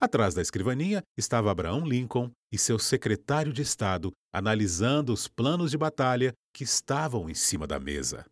Atrás 0.00 0.34
da 0.34 0.42
escrivaninha 0.42 1.02
estava 1.16 1.50
Abraão 1.50 1.86
Lincoln 1.86 2.30
e 2.52 2.58
seu 2.58 2.78
secretário 2.78 3.52
de 3.52 3.62
Estado 3.62 4.12
analisando 4.32 5.12
os 5.12 5.28
planos 5.28 5.70
de 5.70 5.78
batalha 5.78 6.34
que 6.52 6.64
estavam 6.64 7.30
em 7.30 7.34
cima 7.34 7.66
da 7.66 7.78
mesa. 7.78 8.26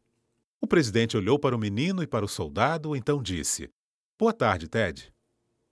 O 0.60 0.66
presidente 0.66 1.16
olhou 1.16 1.38
para 1.38 1.56
o 1.56 1.58
menino 1.58 2.02
e 2.02 2.06
para 2.06 2.24
o 2.24 2.28
soldado, 2.28 2.94
então 2.94 3.22
disse: 3.22 3.70
Boa 4.18 4.32
tarde, 4.32 4.68
Ted. 4.68 5.12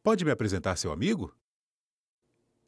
Pode 0.03 0.25
me 0.25 0.31
apresentar 0.31 0.77
seu 0.77 0.93
amigo? 0.93 1.35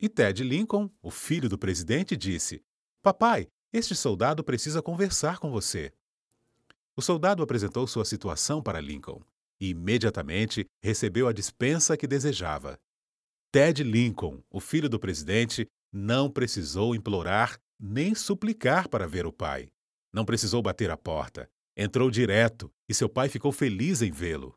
E 0.02 0.08
Ted 0.08 0.42
Lincoln, 0.42 0.90
o 1.00 1.12
filho 1.12 1.48
do 1.48 1.56
presidente, 1.56 2.16
disse: 2.16 2.60
Papai, 3.00 3.46
este 3.72 3.94
soldado 3.94 4.42
precisa 4.42 4.82
conversar 4.82 5.38
com 5.38 5.48
você. 5.48 5.92
O 6.96 7.00
soldado 7.00 7.40
apresentou 7.40 7.86
sua 7.86 8.04
situação 8.04 8.60
para 8.60 8.80
Lincoln 8.80 9.22
e 9.60 9.68
imediatamente 9.68 10.66
recebeu 10.82 11.28
a 11.28 11.32
dispensa 11.32 11.96
que 11.96 12.08
desejava. 12.08 12.80
Ted 13.52 13.84
Lincoln, 13.84 14.42
o 14.50 14.58
filho 14.58 14.88
do 14.88 14.98
presidente, 14.98 15.68
não 15.92 16.28
precisou 16.28 16.96
implorar 16.96 17.56
nem 17.78 18.12
suplicar 18.12 18.88
para 18.88 19.06
ver 19.06 19.24
o 19.24 19.32
pai. 19.32 19.70
Não 20.12 20.24
precisou 20.24 20.60
bater 20.60 20.90
a 20.90 20.96
porta. 20.96 21.48
Entrou 21.76 22.10
direto 22.10 22.72
e 22.88 22.94
seu 22.94 23.08
pai 23.08 23.28
ficou 23.28 23.52
feliz 23.52 24.02
em 24.02 24.10
vê-lo. 24.10 24.52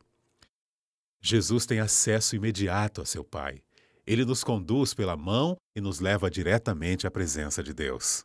Jesus 1.20 1.66
tem 1.66 1.78
acesso 1.78 2.34
imediato 2.34 3.00
a 3.00 3.04
seu 3.04 3.22
pai. 3.22 3.62
Ele 4.06 4.24
nos 4.24 4.44
conduz 4.44 4.94
pela 4.94 5.16
mão 5.16 5.56
e 5.74 5.80
nos 5.80 5.98
leva 5.98 6.30
diretamente 6.30 7.06
à 7.06 7.10
presença 7.10 7.62
de 7.62 7.74
Deus. 7.74 8.24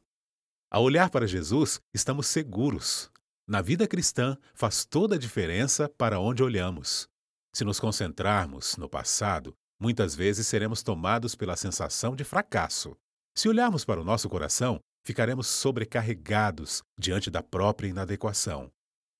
Ao 0.69 0.83
olhar 0.83 1.09
para 1.09 1.27
Jesus, 1.27 1.81
estamos 1.93 2.27
seguros. 2.27 3.09
Na 3.47 3.61
vida 3.61 3.87
cristã, 3.87 4.37
faz 4.53 4.85
toda 4.85 5.15
a 5.15 5.17
diferença 5.17 5.89
para 5.89 6.19
onde 6.19 6.43
olhamos. 6.43 7.07
Se 7.53 7.65
nos 7.65 7.79
concentrarmos 7.79 8.77
no 8.77 8.87
passado, 8.87 9.53
muitas 9.79 10.15
vezes 10.15 10.47
seremos 10.47 10.83
tomados 10.83 11.35
pela 11.35 11.57
sensação 11.57 12.15
de 12.15 12.23
fracasso. 12.23 12.95
Se 13.35 13.49
olharmos 13.49 13.83
para 13.83 13.99
o 13.99 14.05
nosso 14.05 14.29
coração, 14.29 14.79
ficaremos 15.03 15.47
sobrecarregados 15.47 16.83
diante 16.97 17.31
da 17.31 17.41
própria 17.41 17.89
inadequação. 17.89 18.71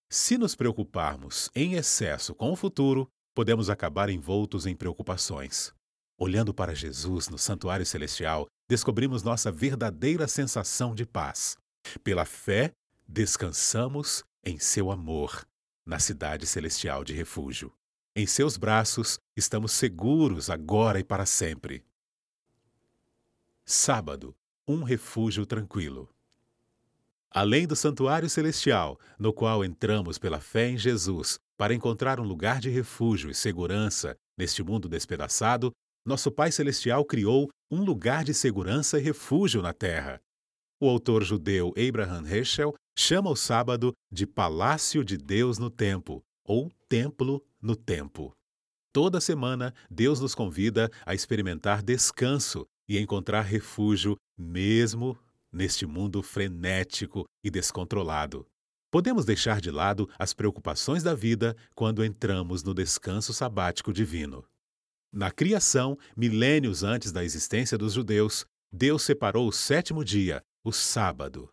Se 0.10 0.38
nos 0.38 0.56
preocuparmos 0.56 1.50
em 1.56 1.74
excesso 1.74 2.36
com 2.36 2.51
o 2.51 2.56
futuro, 2.56 3.10
podemos 3.36 3.70
acabar 3.70 4.10
envoltos 4.10 4.65
em 4.65 4.75
preocupações. 4.75 5.74
Olhando 6.23 6.53
para 6.53 6.75
Jesus 6.75 7.29
no 7.29 7.37
santuário 7.39 7.83
celestial, 7.83 8.45
descobrimos 8.69 9.23
nossa 9.23 9.51
verdadeira 9.51 10.27
sensação 10.27 10.93
de 10.93 11.03
paz. 11.03 11.57
Pela 12.03 12.25
fé, 12.25 12.73
descansamos 13.07 14.23
em 14.45 14.59
seu 14.59 14.91
amor, 14.91 15.43
na 15.83 15.97
cidade 15.97 16.45
celestial 16.45 17.03
de 17.03 17.11
refúgio. 17.11 17.73
Em 18.15 18.27
seus 18.27 18.55
braços 18.55 19.17
estamos 19.35 19.71
seguros 19.71 20.51
agora 20.51 20.99
e 20.99 21.03
para 21.03 21.25
sempre. 21.25 21.83
Sábado, 23.65 24.35
um 24.67 24.83
refúgio 24.83 25.43
tranquilo. 25.43 26.07
Além 27.31 27.65
do 27.65 27.75
santuário 27.75 28.29
celestial, 28.29 28.99
no 29.17 29.33
qual 29.33 29.65
entramos 29.65 30.19
pela 30.19 30.39
fé 30.39 30.69
em 30.69 30.77
Jesus 30.77 31.39
para 31.57 31.73
encontrar 31.73 32.19
um 32.19 32.23
lugar 32.23 32.59
de 32.59 32.69
refúgio 32.69 33.31
e 33.31 33.33
segurança 33.33 34.15
neste 34.37 34.61
mundo 34.61 34.87
despedaçado, 34.87 35.71
nosso 36.05 36.31
Pai 36.31 36.51
Celestial 36.51 37.05
criou 37.05 37.50
um 37.70 37.84
lugar 37.84 38.24
de 38.24 38.34
segurança 38.34 39.00
e 39.00 39.03
refúgio 39.03 39.62
na 39.62 39.74
terra. 39.74 40.20
O 40.79 40.89
autor 40.89 41.24
judeu 41.24 41.74
Abraham 41.77 42.27
Heschel 42.27 42.74
chama 42.98 43.29
o 43.29 43.36
sábado 43.36 43.93
de 44.12 44.25
Palácio 44.25 45.05
de 45.05 45.17
Deus 45.17 45.58
no 45.58 45.70
Tempo, 45.70 46.24
ou 46.43 46.72
Templo 46.89 47.43
no 47.62 47.75
tempo. 47.75 48.34
Toda 48.91 49.22
semana, 49.22 49.74
Deus 49.89 50.20
nos 50.20 50.36
convida 50.36 50.89
a 51.05 51.13
experimentar 51.13 51.81
descanso 51.81 52.65
e 52.89 53.00
encontrar 53.00 53.43
refúgio, 53.43 54.17
mesmo 54.38 55.17
neste 55.51 55.86
mundo 55.86 56.22
frenético 56.22 57.25
e 57.43 57.50
descontrolado. 57.50 58.46
Podemos 58.91 59.24
deixar 59.24 59.62
de 59.62 59.72
lado 59.72 60.10
as 60.20 60.34
preocupações 60.34 61.03
da 61.03 61.13
vida 61.13 61.55
quando 61.74 62.03
entramos 62.03 62.63
no 62.63 62.74
descanso 62.74 63.34
sabático 63.34 63.93
divino. 63.93 64.43
Na 65.13 65.30
criação, 65.30 65.98
milênios 66.15 66.84
antes 66.84 67.12
da 67.12 67.22
existência 67.22 67.77
dos 67.77 67.91
judeus, 67.91 68.46
Deus 68.72 69.03
separou 69.03 69.46
o 69.46 69.51
sétimo 69.51 70.06
dia, 70.06 70.41
o 70.63 70.72
sábado. 70.72 71.50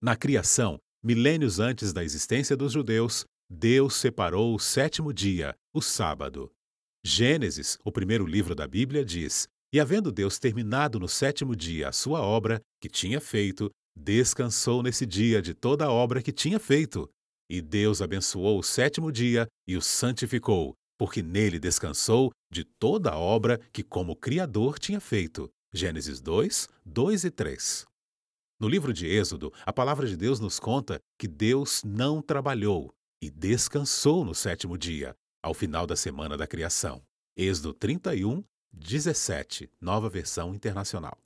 Na 0.00 0.16
criação, 0.16 0.78
milênios 1.02 1.60
antes 1.60 1.92
da 1.92 2.02
existência 2.02 2.56
dos 2.56 2.72
judeus, 2.72 3.26
Deus 3.50 3.96
separou 3.96 4.54
o 4.54 4.58
sétimo 4.58 5.12
dia, 5.12 5.54
o 5.74 5.82
sábado. 5.82 6.50
Gênesis, 7.04 7.76
o 7.84 7.92
primeiro 7.92 8.24
livro 8.24 8.54
da 8.54 8.66
Bíblia, 8.66 9.04
diz: 9.04 9.46
E 9.70 9.78
havendo 9.78 10.10
Deus 10.10 10.38
terminado 10.38 10.98
no 10.98 11.08
sétimo 11.08 11.54
dia 11.54 11.90
a 11.90 11.92
sua 11.92 12.22
obra 12.22 12.62
que 12.80 12.88
tinha 12.88 13.20
feito, 13.20 13.70
descansou 13.94 14.82
nesse 14.82 15.04
dia 15.04 15.42
de 15.42 15.52
toda 15.52 15.84
a 15.84 15.92
obra 15.92 16.22
que 16.22 16.32
tinha 16.32 16.58
feito. 16.58 17.10
E 17.50 17.60
Deus 17.60 18.00
abençoou 18.00 18.58
o 18.58 18.62
sétimo 18.62 19.12
dia 19.12 19.46
e 19.68 19.76
o 19.76 19.82
santificou, 19.82 20.74
porque 21.02 21.20
nele 21.20 21.58
descansou 21.58 22.30
de 22.48 22.62
toda 22.62 23.10
a 23.10 23.18
obra 23.18 23.58
que, 23.72 23.82
como 23.82 24.14
Criador, 24.14 24.78
tinha 24.78 25.00
feito. 25.00 25.50
Gênesis 25.74 26.20
2, 26.20 26.68
2 26.86 27.24
e 27.24 27.30
3. 27.32 27.86
No 28.60 28.68
livro 28.68 28.92
de 28.92 29.08
Êxodo, 29.08 29.52
a 29.66 29.72
palavra 29.72 30.06
de 30.06 30.16
Deus 30.16 30.38
nos 30.38 30.60
conta 30.60 31.00
que 31.18 31.26
Deus 31.26 31.82
não 31.84 32.22
trabalhou 32.22 32.94
e 33.20 33.28
descansou 33.28 34.24
no 34.24 34.32
sétimo 34.32 34.78
dia, 34.78 35.12
ao 35.42 35.52
final 35.52 35.88
da 35.88 35.96
semana 35.96 36.36
da 36.36 36.46
criação. 36.46 37.02
Êxodo 37.36 37.74
31, 37.74 38.44
17, 38.72 39.68
nova 39.80 40.08
versão 40.08 40.54
internacional. 40.54 41.18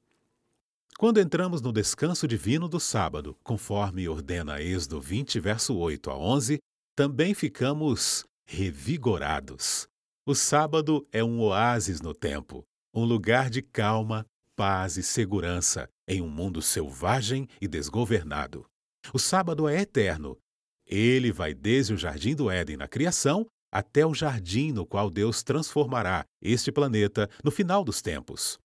Quando 0.99 1.21
entramos 1.21 1.61
no 1.61 1.71
descanso 1.71 2.26
divino 2.26 2.66
do 2.66 2.80
sábado, 2.80 3.37
conforme 3.45 4.09
ordena 4.09 4.59
Êxodo 4.59 5.02
20, 5.02 5.38
verso 5.38 5.76
8 5.76 6.11
a 6.11 6.16
11, 6.16 6.61
também 6.97 7.35
ficamos 7.35 8.25
revigorados. 8.47 9.88
O 10.25 10.35
sábado 10.35 11.07
é 11.12 11.23
um 11.23 11.41
oásis 11.41 12.00
no 12.00 12.15
tempo, 12.15 12.65
um 12.95 13.05
lugar 13.05 13.50
de 13.50 13.61
calma, 13.61 14.26
paz 14.55 14.97
e 14.97 15.03
segurança 15.03 15.88
em 16.09 16.23
um 16.23 16.29
mundo 16.29 16.62
selvagem 16.62 17.49
e 17.61 17.69
desgovernado. 17.69 18.65
O 19.12 19.19
sábado 19.19 19.69
é 19.69 19.81
eterno. 19.81 20.38
Ele 20.87 21.33
vai 21.33 21.53
desde 21.53 21.93
o 21.93 21.99
jardim 21.99 22.35
do 22.35 22.50
Éden 22.50 22.76
na 22.76 22.88
criação 22.88 23.47
até 23.71 24.07
o 24.07 24.15
jardim 24.15 24.73
no 24.73 24.87
qual 24.87 25.11
Deus 25.11 25.43
transformará 25.43 26.25
este 26.41 26.71
planeta 26.71 27.29
no 27.45 27.50
final 27.50 27.85
dos 27.85 28.00
tempos. 28.00 28.59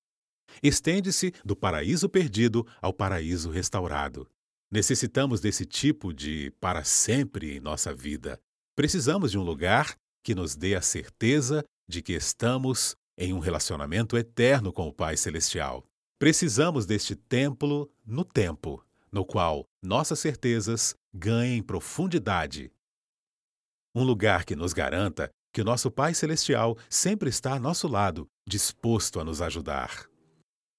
Estende-se 0.62 1.34
do 1.44 1.56
paraíso 1.56 2.08
perdido 2.08 2.66
ao 2.82 2.94
paraíso 2.94 3.50
restaurado. 3.50 4.28
Necessitamos 4.72 5.42
desse 5.42 5.66
tipo 5.66 6.14
de 6.14 6.52
para 6.60 6.84
sempre 6.84 7.58
em 7.58 7.60
nossa 7.60 7.94
vida. 7.94 8.40
Precisamos 8.76 9.32
de 9.32 9.38
um 9.38 9.44
lugar 9.44 9.96
que 10.24 10.34
nos 10.34 10.56
dê 10.56 10.76
a 10.76 10.82
certeza 10.82 11.64
de 11.88 12.02
que 12.02 12.14
estamos 12.14 12.96
em 13.18 13.34
um 13.34 13.40
relacionamento 13.40 14.18
eterno 14.18 14.72
com 14.72 14.88
o 14.88 14.94
Pai 14.94 15.18
Celestial. 15.18 15.86
Precisamos 16.18 16.86
deste 16.86 17.16
templo 17.16 17.92
no 18.06 18.24
tempo, 18.24 18.84
no 19.12 19.26
qual 19.26 19.66
nossas 19.84 20.20
certezas 20.20 20.96
ganhem 21.14 21.62
profundidade. 21.62 22.72
Um 23.94 24.04
lugar 24.04 24.46
que 24.46 24.56
nos 24.56 24.72
garanta 24.72 25.30
que 25.54 25.62
o 25.62 25.66
nosso 25.66 25.92
Pai 25.92 26.14
Celestial 26.14 26.78
sempre 26.90 27.30
está 27.30 27.56
a 27.56 27.60
nosso 27.60 27.90
lado, 27.90 28.26
disposto 28.48 29.20
a 29.20 29.24
nos 29.24 29.42
ajudar. 29.42 30.08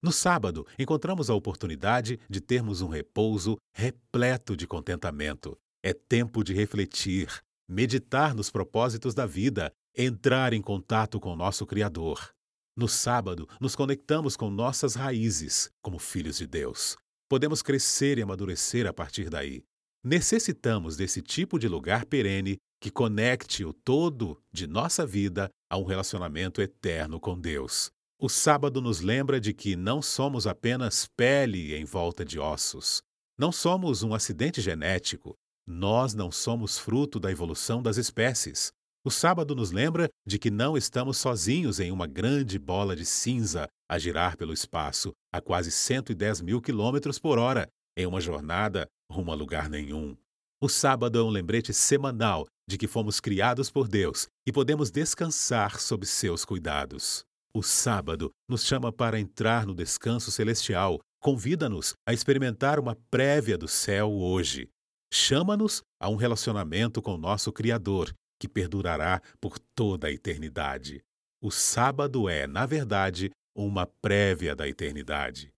No 0.03 0.11
sábado, 0.11 0.67
encontramos 0.79 1.29
a 1.29 1.35
oportunidade 1.35 2.19
de 2.29 2.41
termos 2.41 2.81
um 2.81 2.89
repouso 2.89 3.59
repleto 3.75 4.57
de 4.57 4.67
contentamento. 4.67 5.59
É 5.85 5.93
tempo 5.93 6.43
de 6.43 6.55
refletir, 6.55 7.29
meditar 7.73 8.35
nos 8.35 8.51
propósitos 8.51 9.15
da 9.15 9.25
vida, 9.25 9.73
entrar 9.97 10.53
em 10.53 10.61
contato 10.61 11.19
com 11.19 11.35
nosso 11.35 11.65
Criador. 11.65 12.31
No 12.77 12.87
sábado, 12.87 13.49
nos 13.61 13.75
conectamos 13.75 14.37
com 14.37 14.51
nossas 14.51 14.95
raízes, 14.95 15.71
como 15.83 15.99
filhos 15.99 16.37
de 16.37 16.47
Deus. 16.47 16.97
Podemos 17.29 17.63
crescer 17.63 18.19
e 18.19 18.23
amadurecer 18.23 18.87
a 18.87 18.93
partir 18.93 19.31
daí. 19.31 19.63
Necessitamos 20.05 20.97
desse 20.97 21.23
tipo 21.23 21.59
de 21.59 21.69
lugar 21.69 22.05
perene 22.05 22.59
que 22.81 22.91
conecte 22.91 23.65
o 23.65 23.73
todo 23.73 24.39
de 24.53 24.67
nossa 24.67 25.07
vida 25.07 25.49
a 25.71 25.79
um 25.79 25.85
relacionamento 25.85 26.61
eterno 26.61 27.19
com 27.21 27.39
Deus. 27.39 27.91
O 28.21 28.29
sábado 28.29 28.81
nos 28.81 29.01
lembra 29.01 29.41
de 29.41 29.55
que 29.55 29.77
não 29.77 30.03
somos 30.03 30.47
apenas 30.47 31.09
pele 31.17 31.75
em 31.75 31.85
volta 31.85 32.25
de 32.25 32.39
ossos. 32.39 33.01
Não 33.39 33.51
somos 33.51 34.03
um 34.03 34.15
acidente 34.15 34.61
genético. 34.61 35.35
Nós 35.67 36.15
não 36.15 36.31
somos 36.31 36.79
fruto 36.79 37.21
da 37.21 37.31
evolução 37.31 37.83
das 37.83 37.97
espécies. 37.97 38.73
O 39.05 39.11
sábado 39.11 39.55
nos 39.55 39.71
lembra 39.71 40.09
de 40.27 40.39
que 40.39 40.51
não 40.51 40.77
estamos 40.77 41.19
sozinhos 41.19 41.81
em 41.81 41.91
uma 41.91 42.07
grande 42.07 42.59
bola 42.59 42.95
de 42.95 43.05
cinza 43.05 43.69
a 43.89 43.99
girar 43.99 44.37
pelo 44.37 44.53
espaço 44.53 45.13
a 45.33 45.41
quase 45.41 45.71
110 45.71 46.41
mil 46.41 46.61
quilômetros 46.61 47.19
por 47.19 47.39
hora, 47.39 47.69
em 47.97 48.07
uma 48.07 48.21
jornada 48.21 48.87
rumo 49.11 49.33
a 49.33 49.35
lugar 49.35 49.69
nenhum. 49.69 50.17
O 50.61 50.69
sábado 50.69 51.19
é 51.19 51.23
um 51.23 51.29
lembrete 51.29 51.73
semanal 51.73 52.47
de 52.69 52.79
que 52.79 52.87
fomos 52.87 53.19
criados 53.19 53.71
por 53.71 53.89
Deus 53.89 54.29
e 54.47 54.53
podemos 54.53 54.91
descansar 54.91 55.81
sob 55.81 56.07
seus 56.07 56.45
cuidados. 56.45 57.25
O 57.55 57.63
sábado 57.63 58.31
nos 58.49 58.65
chama 58.65 58.93
para 58.93 59.19
entrar 59.21 59.67
no 59.67 59.75
descanso 59.75 60.31
celestial, 60.31 61.01
convida-nos 61.21 61.95
a 62.07 62.13
experimentar 62.13 62.79
uma 62.79 62.97
prévia 63.11 63.59
do 63.59 63.69
céu 63.69 64.11
hoje. 64.11 64.69
Chama-nos 65.15 65.83
a 66.01 66.09
um 66.09 66.17
relacionamento 66.17 67.03
com 67.03 67.19
nosso 67.19 67.53
Criador 67.53 68.15
que 68.41 68.49
perdurará 68.49 69.21
por 69.39 69.59
toda 69.59 70.07
a 70.07 70.11
eternidade. 70.11 71.05
O 71.39 71.51
sábado 71.51 72.31
é, 72.31 72.47
na 72.47 72.65
verdade, 72.65 73.31
uma 73.55 73.87
prévia 73.87 74.57
da 74.57 74.67
eternidade. 74.67 75.53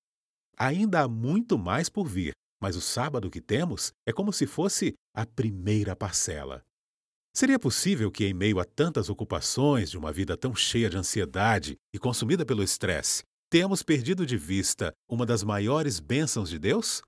Ainda 0.58 1.02
há 1.02 1.08
muito 1.08 1.56
mais 1.56 1.88
por 1.88 2.08
vir, 2.08 2.32
mas 2.60 2.74
o 2.74 2.80
sábado 2.80 3.30
que 3.30 3.40
temos 3.40 3.92
é 4.04 4.12
como 4.12 4.32
se 4.32 4.44
fosse 4.44 4.94
a 5.14 5.24
primeira 5.24 5.94
parcela. 5.94 6.60
Seria 7.32 7.58
possível 7.58 8.10
que, 8.10 8.26
em 8.26 8.34
meio 8.34 8.58
a 8.58 8.64
tantas 8.64 9.08
ocupações 9.08 9.88
de 9.88 9.96
uma 9.96 10.12
vida 10.12 10.36
tão 10.36 10.52
cheia 10.52 10.90
de 10.90 10.96
ansiedade 10.96 11.76
e 11.94 11.98
consumida 11.98 12.44
pelo 12.44 12.62
estresse, 12.64 13.22
tenhamos 13.48 13.84
perdido 13.84 14.26
de 14.26 14.36
vista 14.36 14.92
uma 15.08 15.24
das 15.24 15.44
maiores 15.44 16.00
bênçãos 16.00 16.50
de 16.50 16.58
Deus? 16.58 17.02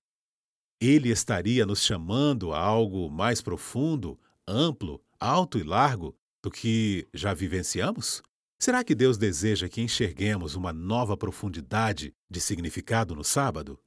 Ele 0.80 1.08
estaria 1.08 1.64
nos 1.64 1.82
chamando 1.82 2.52
a 2.52 2.58
algo 2.58 3.10
mais 3.10 3.40
profundo, 3.40 4.18
amplo 4.46 5.02
alto 5.18 5.58
e 5.58 5.62
largo 5.62 6.14
do 6.42 6.50
que 6.50 7.08
já 7.14 7.32
vivenciamos? 7.32 8.22
Será 8.58 8.84
que 8.84 8.94
Deus 8.94 9.16
deseja 9.16 9.68
que 9.68 9.80
enxerguemos 9.80 10.54
uma 10.54 10.72
nova 10.72 11.16
profundidade 11.16 12.12
de 12.30 12.40
significado 12.40 13.14
no 13.14 13.24
sábado? 13.24 13.78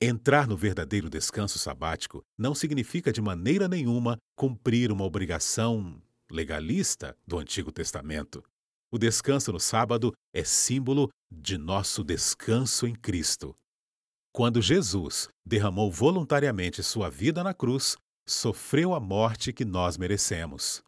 Entrar 0.00 0.46
no 0.46 0.56
verdadeiro 0.56 1.10
descanso 1.10 1.58
sabático 1.58 2.24
não 2.38 2.54
significa 2.54 3.12
de 3.12 3.20
maneira 3.20 3.68
nenhuma 3.68 4.16
cumprir 4.34 4.90
uma 4.90 5.04
obrigação 5.04 6.00
legalista 6.30 7.16
do 7.26 7.38
Antigo 7.38 7.70
Testamento. 7.70 8.42
O 8.92 8.98
descanso 8.98 9.52
no 9.52 9.60
sábado 9.60 10.12
é 10.32 10.42
símbolo 10.42 11.10
de 11.30 11.58
nosso 11.58 12.02
descanso 12.02 12.86
em 12.86 12.94
Cristo. 12.94 13.54
Quando 14.32 14.62
Jesus 14.62 15.28
derramou 15.44 15.90
voluntariamente 15.90 16.82
sua 16.82 17.10
vida 17.10 17.42
na 17.42 17.52
cruz, 17.52 17.96
sofreu 18.28 18.94
a 18.94 19.00
morte 19.00 19.52
que 19.52 19.64
nós 19.64 19.98
merecemos. 19.98 20.82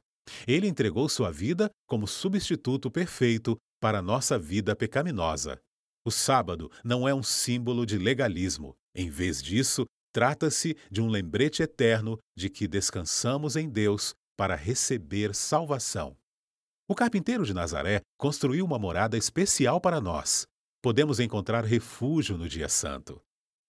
Ele 0.46 0.68
entregou 0.68 1.08
sua 1.08 1.32
vida 1.32 1.68
como 1.88 2.06
substituto 2.06 2.88
perfeito 2.88 3.56
para 3.80 4.00
nossa 4.00 4.38
vida 4.38 4.76
pecaminosa. 4.76 5.58
O 6.06 6.10
sábado 6.10 6.70
não 6.84 7.08
é 7.08 7.12
um 7.12 7.22
símbolo 7.22 7.84
de 7.84 7.98
legalismo. 7.98 8.74
Em 8.94 9.10
vez 9.10 9.42
disso, 9.42 9.86
trata-se 10.12 10.76
de 10.88 11.00
um 11.00 11.08
lembrete 11.08 11.64
eterno 11.64 12.18
de 12.36 12.48
que 12.48 12.68
descansamos 12.68 13.56
em 13.56 13.68
Deus 13.68 14.14
para 14.36 14.54
receber 14.54 15.34
salvação. 15.34 16.16
O 16.88 16.94
carpinteiro 16.94 17.44
de 17.44 17.52
Nazaré 17.52 18.02
construiu 18.16 18.64
uma 18.64 18.78
morada 18.78 19.16
especial 19.16 19.80
para 19.80 20.00
nós. 20.00 20.46
Podemos 20.80 21.18
encontrar 21.18 21.64
refúgio 21.64 22.36
no 22.36 22.48
dia 22.48 22.68
santo. 22.68 23.20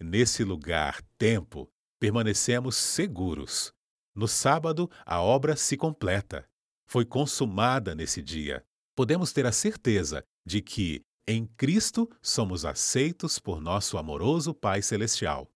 Nesse 0.03 0.43
lugar, 0.43 1.01
tempo, 1.17 1.71
permanecemos 2.01 2.75
seguros. 2.75 3.73
No 4.13 4.27
sábado, 4.27 4.91
a 5.07 5.23
obra 5.23 5.55
se 5.55 5.77
completa. 5.77 6.45
Foi 6.89 7.05
consumada 7.05 7.95
nesse 7.95 8.21
dia. 8.21 8.65
Podemos 8.97 9.33
ter 9.33 9.47
a 9.47 9.53
certeza 9.53 10.25
de 10.45 10.61
que, 10.61 11.03
em 11.25 11.47
Cristo, 11.47 12.11
somos 12.21 12.65
aceitos 12.65 13.39
por 13.39 13.61
nosso 13.61 13.97
amoroso 13.97 14.53
Pai 14.53 14.83
Celestial. 14.83 15.49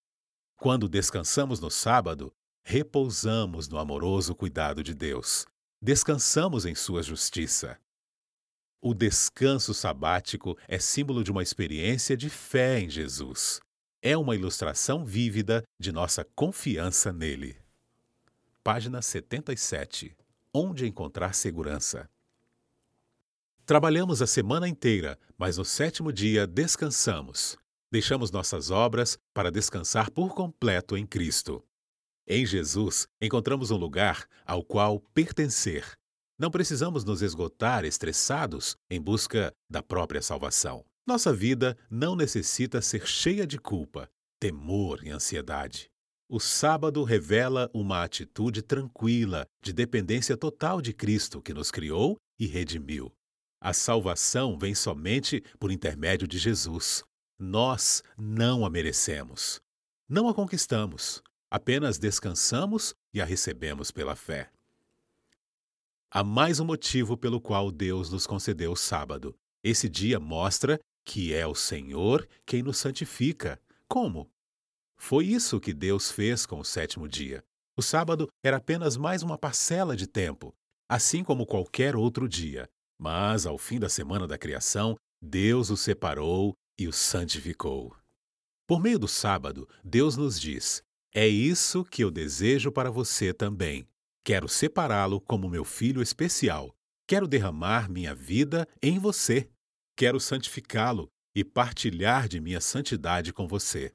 Quando 0.60 0.88
descansamos 0.88 1.58
no 1.58 1.68
sábado, 1.68 2.32
repousamos 2.64 3.68
no 3.68 3.78
amoroso 3.78 4.32
cuidado 4.32 4.80
de 4.80 4.94
Deus. 4.94 5.44
Descansamos 5.82 6.64
em 6.64 6.74
Sua 6.76 7.02
justiça. 7.02 7.80
O 8.80 8.94
descanso 8.94 9.74
sabático 9.74 10.56
é 10.68 10.78
símbolo 10.78 11.24
de 11.24 11.32
uma 11.32 11.42
experiência 11.42 12.16
de 12.16 12.30
fé 12.30 12.78
em 12.78 12.88
Jesus 12.88 13.60
é 14.02 14.16
uma 14.16 14.34
ilustração 14.34 15.04
vívida 15.04 15.64
de 15.78 15.90
nossa 15.90 16.24
confiança 16.24 17.12
nele. 17.12 17.56
Página 18.62 19.00
77. 19.00 20.16
Onde 20.52 20.86
encontrar 20.86 21.34
segurança? 21.34 22.08
Trabalhamos 23.64 24.22
a 24.22 24.26
semana 24.26 24.68
inteira, 24.68 25.18
mas 25.36 25.58
no 25.58 25.64
sétimo 25.64 26.12
dia 26.12 26.46
descansamos. 26.46 27.56
Deixamos 27.90 28.30
nossas 28.30 28.70
obras 28.70 29.18
para 29.34 29.50
descansar 29.50 30.10
por 30.10 30.34
completo 30.34 30.96
em 30.96 31.06
Cristo. 31.06 31.64
Em 32.26 32.44
Jesus, 32.44 33.06
encontramos 33.20 33.70
um 33.70 33.76
lugar 33.76 34.26
ao 34.44 34.64
qual 34.64 35.00
pertencer. 35.14 35.96
Não 36.38 36.50
precisamos 36.50 37.04
nos 37.04 37.22
esgotar 37.22 37.84
estressados 37.84 38.76
em 38.90 39.00
busca 39.00 39.52
da 39.70 39.82
própria 39.82 40.20
salvação. 40.20 40.84
Nossa 41.06 41.32
vida 41.32 41.78
não 41.88 42.16
necessita 42.16 42.82
ser 42.82 43.06
cheia 43.06 43.46
de 43.46 43.58
culpa, 43.58 44.10
temor 44.40 45.04
e 45.04 45.10
ansiedade. 45.10 45.88
O 46.28 46.40
sábado 46.40 47.04
revela 47.04 47.70
uma 47.72 48.02
atitude 48.02 48.60
tranquila, 48.60 49.46
de 49.62 49.72
dependência 49.72 50.36
total 50.36 50.82
de 50.82 50.92
Cristo 50.92 51.40
que 51.40 51.54
nos 51.54 51.70
criou 51.70 52.16
e 52.36 52.46
redimiu. 52.46 53.12
A 53.60 53.72
salvação 53.72 54.58
vem 54.58 54.74
somente 54.74 55.40
por 55.60 55.70
intermédio 55.70 56.26
de 56.26 56.38
Jesus. 56.38 57.04
Nós 57.38 58.02
não 58.18 58.66
a 58.66 58.70
merecemos. 58.70 59.60
Não 60.08 60.28
a 60.28 60.34
conquistamos, 60.34 61.22
apenas 61.48 61.98
descansamos 61.98 62.96
e 63.14 63.20
a 63.20 63.24
recebemos 63.24 63.92
pela 63.92 64.16
fé. 64.16 64.50
Há 66.10 66.24
mais 66.24 66.58
um 66.58 66.64
motivo 66.64 67.16
pelo 67.16 67.40
qual 67.40 67.70
Deus 67.70 68.10
nos 68.10 68.26
concedeu 68.26 68.72
o 68.72 68.76
sábado. 68.76 69.36
Esse 69.62 69.88
dia 69.88 70.18
mostra 70.18 70.80
que 71.06 71.32
é 71.32 71.46
o 71.46 71.54
Senhor 71.54 72.28
quem 72.44 72.62
nos 72.62 72.78
santifica. 72.78 73.58
Como? 73.88 74.28
Foi 74.98 75.24
isso 75.24 75.60
que 75.60 75.72
Deus 75.72 76.10
fez 76.10 76.44
com 76.44 76.58
o 76.58 76.64
sétimo 76.64 77.08
dia. 77.08 77.44
O 77.78 77.82
sábado 77.82 78.28
era 78.44 78.56
apenas 78.56 78.96
mais 78.96 79.22
uma 79.22 79.38
parcela 79.38 79.96
de 79.96 80.06
tempo, 80.06 80.52
assim 80.88 81.22
como 81.22 81.46
qualquer 81.46 81.94
outro 81.94 82.28
dia. 82.28 82.68
Mas, 82.98 83.46
ao 83.46 83.56
fim 83.56 83.78
da 83.78 83.88
semana 83.88 84.26
da 84.26 84.36
criação, 84.36 84.96
Deus 85.22 85.70
o 85.70 85.76
separou 85.76 86.54
e 86.78 86.88
o 86.88 86.92
santificou. 86.92 87.94
Por 88.66 88.80
meio 88.80 88.98
do 88.98 89.06
sábado, 89.06 89.68
Deus 89.84 90.16
nos 90.16 90.40
diz: 90.40 90.82
É 91.14 91.28
isso 91.28 91.84
que 91.84 92.02
eu 92.02 92.10
desejo 92.10 92.72
para 92.72 92.90
você 92.90 93.32
também. 93.32 93.86
Quero 94.24 94.48
separá-lo 94.48 95.20
como 95.20 95.48
meu 95.48 95.64
filho 95.64 96.02
especial. 96.02 96.74
Quero 97.06 97.28
derramar 97.28 97.88
minha 97.88 98.14
vida 98.14 98.66
em 98.82 98.98
você. 98.98 99.48
Quero 99.96 100.20
santificá-lo 100.20 101.08
e 101.34 101.42
partilhar 101.42 102.28
de 102.28 102.38
minha 102.38 102.60
santidade 102.60 103.32
com 103.32 103.48
você. 103.48 103.92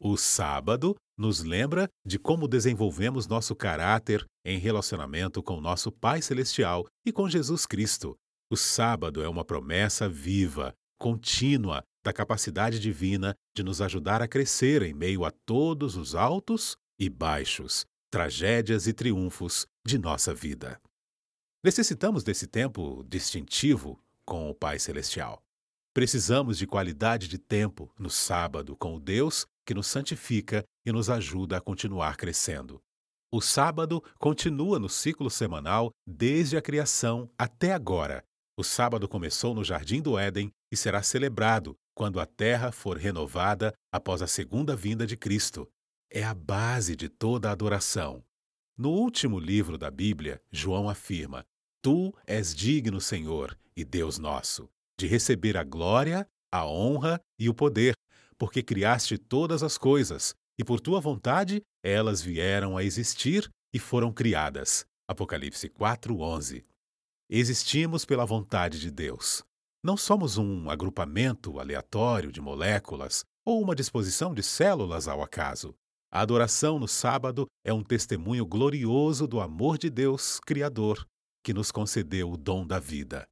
O 0.00 0.16
sábado 0.16 0.96
nos 1.16 1.44
lembra 1.44 1.88
de 2.04 2.18
como 2.18 2.48
desenvolvemos 2.48 3.28
nosso 3.28 3.54
caráter 3.54 4.26
em 4.44 4.58
relacionamento 4.58 5.40
com 5.42 5.60
nosso 5.60 5.92
Pai 5.92 6.20
Celestial 6.20 6.84
e 7.06 7.12
com 7.12 7.28
Jesus 7.28 7.64
Cristo. 7.64 8.16
O 8.50 8.56
sábado 8.56 9.22
é 9.22 9.28
uma 9.28 9.44
promessa 9.44 10.08
viva, 10.08 10.74
contínua, 10.98 11.82
da 12.04 12.12
capacidade 12.12 12.80
divina 12.80 13.34
de 13.56 13.62
nos 13.62 13.80
ajudar 13.80 14.22
a 14.22 14.28
crescer 14.28 14.82
em 14.82 14.94
meio 14.94 15.24
a 15.24 15.30
todos 15.30 15.96
os 15.96 16.14
altos 16.16 16.76
e 17.00 17.08
baixos, 17.08 17.84
tragédias 18.12 18.86
e 18.88 18.92
triunfos 18.92 19.64
de 19.86 19.96
nossa 19.96 20.34
vida. 20.34 20.80
Necessitamos 21.64 22.22
desse 22.22 22.46
tempo 22.46 23.04
distintivo 23.08 23.98
com 24.26 24.50
o 24.50 24.54
Pai 24.54 24.78
Celestial. 24.78 25.40
Precisamos 25.94 26.58
de 26.58 26.66
qualidade 26.66 27.26
de 27.26 27.38
tempo 27.38 27.90
no 27.98 28.10
sábado 28.10 28.76
com 28.76 28.96
o 28.96 29.00
Deus 29.00 29.46
que 29.64 29.72
nos 29.72 29.86
santifica 29.86 30.62
e 30.84 30.92
nos 30.92 31.08
ajuda 31.08 31.56
a 31.56 31.60
continuar 31.60 32.16
crescendo. 32.18 32.82
O 33.32 33.40
sábado 33.40 34.02
continua 34.18 34.78
no 34.78 34.88
ciclo 34.88 35.30
semanal 35.30 35.90
desde 36.06 36.56
a 36.56 36.62
criação 36.62 37.30
até 37.38 37.72
agora. 37.72 38.22
O 38.58 38.62
sábado 38.62 39.08
começou 39.08 39.54
no 39.54 39.64
Jardim 39.64 40.02
do 40.02 40.18
Éden 40.18 40.50
e 40.70 40.76
será 40.76 41.02
celebrado 41.02 41.74
quando 41.94 42.20
a 42.20 42.26
terra 42.26 42.70
for 42.70 42.98
renovada 42.98 43.72
após 43.90 44.20
a 44.20 44.26
segunda 44.26 44.76
vinda 44.76 45.06
de 45.06 45.16
Cristo. 45.16 45.66
É 46.10 46.22
a 46.22 46.34
base 46.34 46.94
de 46.94 47.08
toda 47.08 47.48
a 47.48 47.52
adoração. 47.52 48.22
No 48.76 48.90
último 48.90 49.38
livro 49.38 49.78
da 49.78 49.90
Bíblia, 49.90 50.40
João 50.52 50.88
afirma: 50.88 51.44
Tu 51.82 52.14
és 52.26 52.54
digno, 52.54 53.00
Senhor 53.00 53.56
e 53.76 53.84
Deus 53.84 54.18
nosso, 54.18 54.68
de 54.98 55.06
receber 55.06 55.56
a 55.56 55.64
glória, 55.64 56.26
a 56.50 56.66
honra 56.66 57.20
e 57.38 57.48
o 57.48 57.54
poder, 57.54 57.94
porque 58.38 58.62
criaste 58.62 59.18
todas 59.18 59.62
as 59.62 59.76
coisas, 59.76 60.34
e 60.58 60.64
por 60.64 60.80
tua 60.80 61.00
vontade 61.00 61.62
elas 61.84 62.22
vieram 62.22 62.76
a 62.76 62.82
existir 62.82 63.48
e 63.74 63.78
foram 63.78 64.12
criadas. 64.12 64.86
Apocalipse 65.08 65.68
4:11. 65.68 66.64
Existimos 67.28 68.04
pela 68.04 68.24
vontade 68.24 68.80
de 68.80 68.90
Deus. 68.90 69.42
Não 69.84 69.96
somos 69.96 70.38
um 70.38 70.70
agrupamento 70.70 71.60
aleatório 71.60 72.32
de 72.32 72.40
moléculas 72.40 73.24
ou 73.44 73.62
uma 73.62 73.74
disposição 73.74 74.34
de 74.34 74.42
células 74.42 75.06
ao 75.06 75.22
acaso. 75.22 75.74
A 76.10 76.20
adoração 76.20 76.78
no 76.78 76.88
sábado 76.88 77.46
é 77.64 77.72
um 77.72 77.82
testemunho 77.82 78.46
glorioso 78.46 79.26
do 79.26 79.40
amor 79.40 79.76
de 79.76 79.90
Deus, 79.90 80.40
Criador, 80.40 81.06
que 81.44 81.52
nos 81.52 81.70
concedeu 81.70 82.30
o 82.30 82.36
dom 82.36 82.66
da 82.66 82.78
vida. 82.78 83.26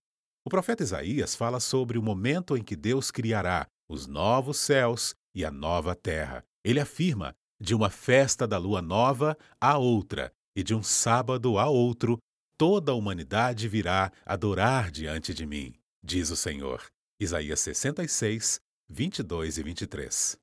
O 0.44 0.50
profeta 0.50 0.82
Isaías 0.82 1.34
fala 1.34 1.58
sobre 1.58 1.98
o 1.98 2.02
momento 2.02 2.56
em 2.56 2.62
que 2.62 2.76
Deus 2.76 3.10
criará 3.10 3.66
os 3.88 4.06
novos 4.06 4.58
céus 4.58 5.14
e 5.34 5.44
a 5.44 5.50
nova 5.50 5.94
terra. 5.94 6.44
Ele 6.64 6.80
afirma: 6.80 7.34
de 7.60 7.74
uma 7.74 7.90
festa 7.90 8.46
da 8.46 8.58
lua 8.58 8.82
nova 8.82 9.36
a 9.60 9.78
outra, 9.78 10.32
e 10.54 10.62
de 10.62 10.74
um 10.74 10.82
sábado 10.82 11.58
a 11.58 11.68
outro, 11.68 12.18
toda 12.58 12.92
a 12.92 12.94
humanidade 12.94 13.68
virá 13.68 14.12
adorar 14.26 14.90
diante 14.90 15.32
de 15.32 15.46
mim 15.46 15.74
diz 16.04 16.28
o 16.30 16.36
Senhor. 16.36 16.84
Isaías 17.18 17.60
66, 17.60 18.60
22 18.90 19.58
e 19.58 19.62
23. 19.62 20.36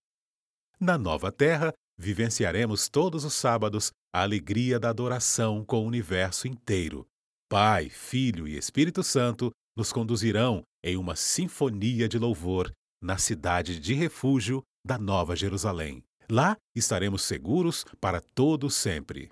Na 0.80 0.98
nova 0.98 1.32
terra, 1.32 1.72
vivenciaremos 1.98 2.90
todos 2.90 3.24
os 3.24 3.36
sábados 3.36 3.92
a 4.12 4.24
alegria 4.24 4.80
da 4.80 4.90
adoração 4.90 5.64
com 5.64 5.84
o 5.84 5.86
universo 5.86 6.48
inteiro. 6.48 7.06
Pai, 7.48 7.90
Filho 7.90 8.48
e 8.48 8.58
Espírito 8.58 9.04
Santo 9.04 9.52
nos 9.76 9.92
conduzirão 9.92 10.64
em 10.84 10.98
uma 10.98 11.16
sinfonia 11.16 12.08
de 12.08 12.18
louvor 12.18 12.72
na 13.02 13.18
cidade 13.18 13.80
de 13.80 13.94
refúgio 13.94 14.62
da 14.86 14.98
Nova 14.98 15.36
Jerusalém. 15.36 16.04
Lá 16.30 16.56
estaremos 16.76 17.24
seguros 17.24 17.86
para 18.00 18.22
todo 18.22 18.70
sempre. 18.70 19.30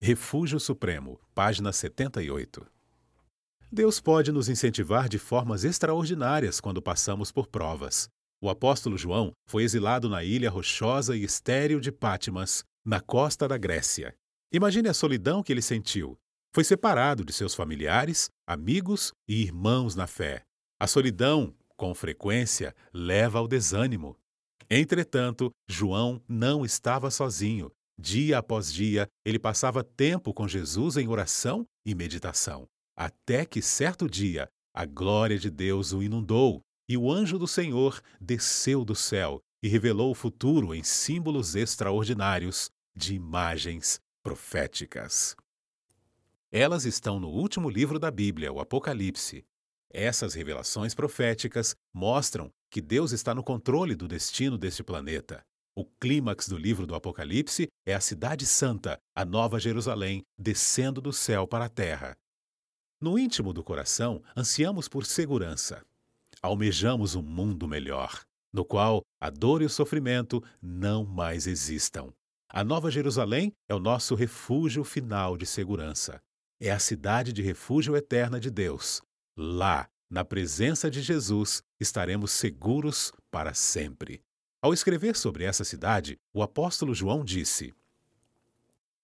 Refúgio 0.00 0.60
Supremo, 0.60 1.18
página 1.34 1.72
78. 1.72 2.66
Deus 3.72 4.00
pode 4.00 4.30
nos 4.30 4.48
incentivar 4.48 5.08
de 5.08 5.18
formas 5.18 5.64
extraordinárias 5.64 6.60
quando 6.60 6.80
passamos 6.80 7.32
por 7.32 7.46
provas. 7.46 8.08
O 8.40 8.48
apóstolo 8.48 8.96
João 8.96 9.32
foi 9.48 9.62
exilado 9.62 10.08
na 10.08 10.22
ilha 10.22 10.50
rochosa 10.50 11.16
e 11.16 11.24
estéril 11.24 11.80
de 11.80 11.90
Pátimas, 11.90 12.62
na 12.84 13.00
costa 13.00 13.48
da 13.48 13.56
Grécia. 13.56 14.14
Imagine 14.52 14.88
a 14.88 14.94
solidão 14.94 15.42
que 15.42 15.52
ele 15.52 15.62
sentiu. 15.62 16.16
Foi 16.54 16.62
separado 16.62 17.24
de 17.24 17.32
seus 17.32 17.52
familiares, 17.52 18.30
amigos 18.46 19.12
e 19.28 19.42
irmãos 19.42 19.96
na 19.96 20.06
fé. 20.06 20.44
A 20.80 20.86
solidão, 20.86 21.52
com 21.76 21.92
frequência, 21.96 22.72
leva 22.92 23.40
ao 23.40 23.48
desânimo. 23.48 24.16
Entretanto, 24.70 25.50
João 25.68 26.22
não 26.28 26.64
estava 26.64 27.10
sozinho. 27.10 27.72
Dia 27.98 28.38
após 28.38 28.72
dia, 28.72 29.08
ele 29.24 29.36
passava 29.36 29.82
tempo 29.82 30.32
com 30.32 30.46
Jesus 30.46 30.96
em 30.96 31.08
oração 31.08 31.66
e 31.84 31.92
meditação. 31.92 32.66
Até 32.96 33.44
que 33.44 33.60
certo 33.60 34.08
dia 34.08 34.46
a 34.72 34.84
glória 34.84 35.36
de 35.36 35.50
Deus 35.50 35.92
o 35.92 36.04
inundou 36.04 36.60
e 36.88 36.96
o 36.96 37.10
anjo 37.10 37.36
do 37.36 37.48
Senhor 37.48 38.00
desceu 38.20 38.84
do 38.84 38.94
céu 38.94 39.40
e 39.60 39.66
revelou 39.66 40.12
o 40.12 40.14
futuro 40.14 40.72
em 40.72 40.84
símbolos 40.84 41.56
extraordinários 41.56 42.70
de 42.96 43.12
imagens 43.16 43.98
proféticas. 44.22 45.34
Elas 46.56 46.84
estão 46.84 47.18
no 47.18 47.30
último 47.30 47.68
livro 47.68 47.98
da 47.98 48.12
Bíblia, 48.12 48.52
o 48.52 48.60
Apocalipse. 48.60 49.44
Essas 49.90 50.34
revelações 50.34 50.94
proféticas 50.94 51.74
mostram 51.92 52.48
que 52.70 52.80
Deus 52.80 53.10
está 53.10 53.34
no 53.34 53.42
controle 53.42 53.96
do 53.96 54.06
destino 54.06 54.56
deste 54.56 54.84
planeta. 54.84 55.42
O 55.74 55.84
clímax 55.84 56.46
do 56.46 56.56
livro 56.56 56.86
do 56.86 56.94
Apocalipse 56.94 57.66
é 57.84 57.92
a 57.92 57.98
Cidade 57.98 58.46
Santa, 58.46 59.00
a 59.16 59.24
Nova 59.24 59.58
Jerusalém, 59.58 60.22
descendo 60.38 61.00
do 61.00 61.12
céu 61.12 61.44
para 61.44 61.64
a 61.64 61.68
terra. 61.68 62.16
No 63.00 63.18
íntimo 63.18 63.52
do 63.52 63.64
coração, 63.64 64.22
ansiamos 64.36 64.88
por 64.88 65.04
segurança. 65.04 65.84
Almejamos 66.40 67.16
um 67.16 67.22
mundo 67.22 67.66
melhor, 67.66 68.22
no 68.52 68.64
qual 68.64 69.02
a 69.20 69.28
dor 69.28 69.60
e 69.60 69.64
o 69.64 69.68
sofrimento 69.68 70.40
não 70.62 71.04
mais 71.04 71.48
existam. 71.48 72.12
A 72.48 72.62
Nova 72.62 72.92
Jerusalém 72.92 73.50
é 73.68 73.74
o 73.74 73.80
nosso 73.80 74.14
refúgio 74.14 74.84
final 74.84 75.36
de 75.36 75.46
segurança. 75.46 76.22
É 76.64 76.70
a 76.70 76.78
cidade 76.78 77.30
de 77.30 77.42
refúgio 77.42 77.94
eterna 77.94 78.40
de 78.40 78.50
Deus. 78.50 79.02
Lá, 79.36 79.86
na 80.08 80.24
presença 80.24 80.90
de 80.90 81.02
Jesus, 81.02 81.62
estaremos 81.78 82.30
seguros 82.32 83.12
para 83.30 83.52
sempre. 83.52 84.22
Ao 84.62 84.72
escrever 84.72 85.14
sobre 85.14 85.44
essa 85.44 85.62
cidade, 85.62 86.18
o 86.32 86.42
apóstolo 86.42 86.94
João 86.94 87.22
disse: 87.22 87.74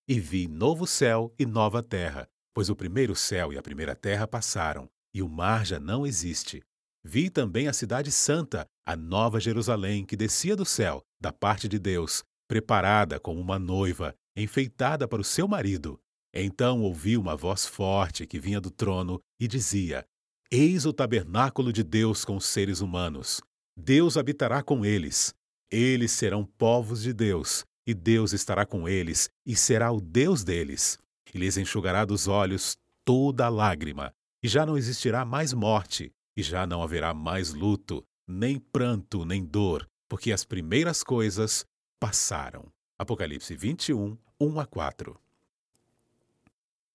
E 0.08 0.18
vi 0.18 0.48
novo 0.48 0.86
céu 0.86 1.34
e 1.38 1.44
nova 1.44 1.82
terra, 1.82 2.26
Pois 2.54 2.70
o 2.70 2.74
primeiro 2.74 3.14
céu 3.14 3.52
e 3.52 3.58
a 3.58 3.62
primeira 3.62 3.94
terra 3.94 4.26
passaram, 4.26 4.88
e 5.12 5.22
o 5.22 5.28
mar 5.28 5.66
já 5.66 5.78
não 5.78 6.06
existe. 6.06 6.62
Vi 7.04 7.28
também 7.28 7.68
a 7.68 7.74
cidade 7.74 8.10
santa, 8.10 8.66
a 8.86 8.96
nova 8.96 9.38
Jerusalém, 9.38 10.06
que 10.06 10.16
descia 10.16 10.56
do 10.56 10.64
céu, 10.64 11.02
da 11.20 11.30
parte 11.30 11.68
de 11.68 11.78
Deus, 11.78 12.24
preparada 12.48 13.20
como 13.20 13.38
uma 13.38 13.58
noiva, 13.58 14.14
enfeitada 14.34 15.06
para 15.06 15.20
o 15.20 15.24
seu 15.24 15.46
marido. 15.46 16.00
Então 16.32 16.82
ouvi 16.82 17.16
uma 17.16 17.36
voz 17.36 17.66
forte 17.66 18.26
que 18.26 18.38
vinha 18.38 18.60
do 18.60 18.70
trono 18.70 19.20
e 19.38 19.48
dizia: 19.48 20.04
Eis 20.50 20.86
o 20.86 20.92
tabernáculo 20.92 21.72
de 21.72 21.82
Deus 21.82 22.24
com 22.24 22.36
os 22.36 22.46
seres 22.46 22.80
humanos. 22.80 23.40
Deus 23.76 24.16
habitará 24.16 24.62
com 24.62 24.84
eles. 24.84 25.34
Eles 25.70 26.12
serão 26.12 26.44
povos 26.44 27.02
de 27.02 27.12
Deus, 27.12 27.64
e 27.86 27.94
Deus 27.94 28.32
estará 28.32 28.66
com 28.66 28.88
eles 28.88 29.30
e 29.46 29.54
será 29.54 29.92
o 29.92 30.00
Deus 30.00 30.42
deles 30.42 30.98
e 31.34 31.38
lhes 31.38 31.56
enxugará 31.56 32.04
dos 32.04 32.28
olhos 32.28 32.76
toda 33.04 33.48
lágrima, 33.48 34.12
e 34.42 34.48
já 34.48 34.64
não 34.66 34.76
existirá 34.76 35.24
mais 35.24 35.52
morte, 35.52 36.12
e 36.36 36.42
já 36.42 36.66
não 36.66 36.82
haverá 36.82 37.12
mais 37.14 37.52
luto, 37.52 38.04
nem 38.26 38.58
pranto, 38.58 39.24
nem 39.24 39.44
dor, 39.44 39.86
porque 40.08 40.32
as 40.32 40.44
primeiras 40.44 41.02
coisas 41.02 41.64
passaram. 41.98 42.66
Apocalipse 42.98 43.54
21, 43.54 44.16
1 44.40 44.60
a 44.60 44.66
4. 44.66 45.20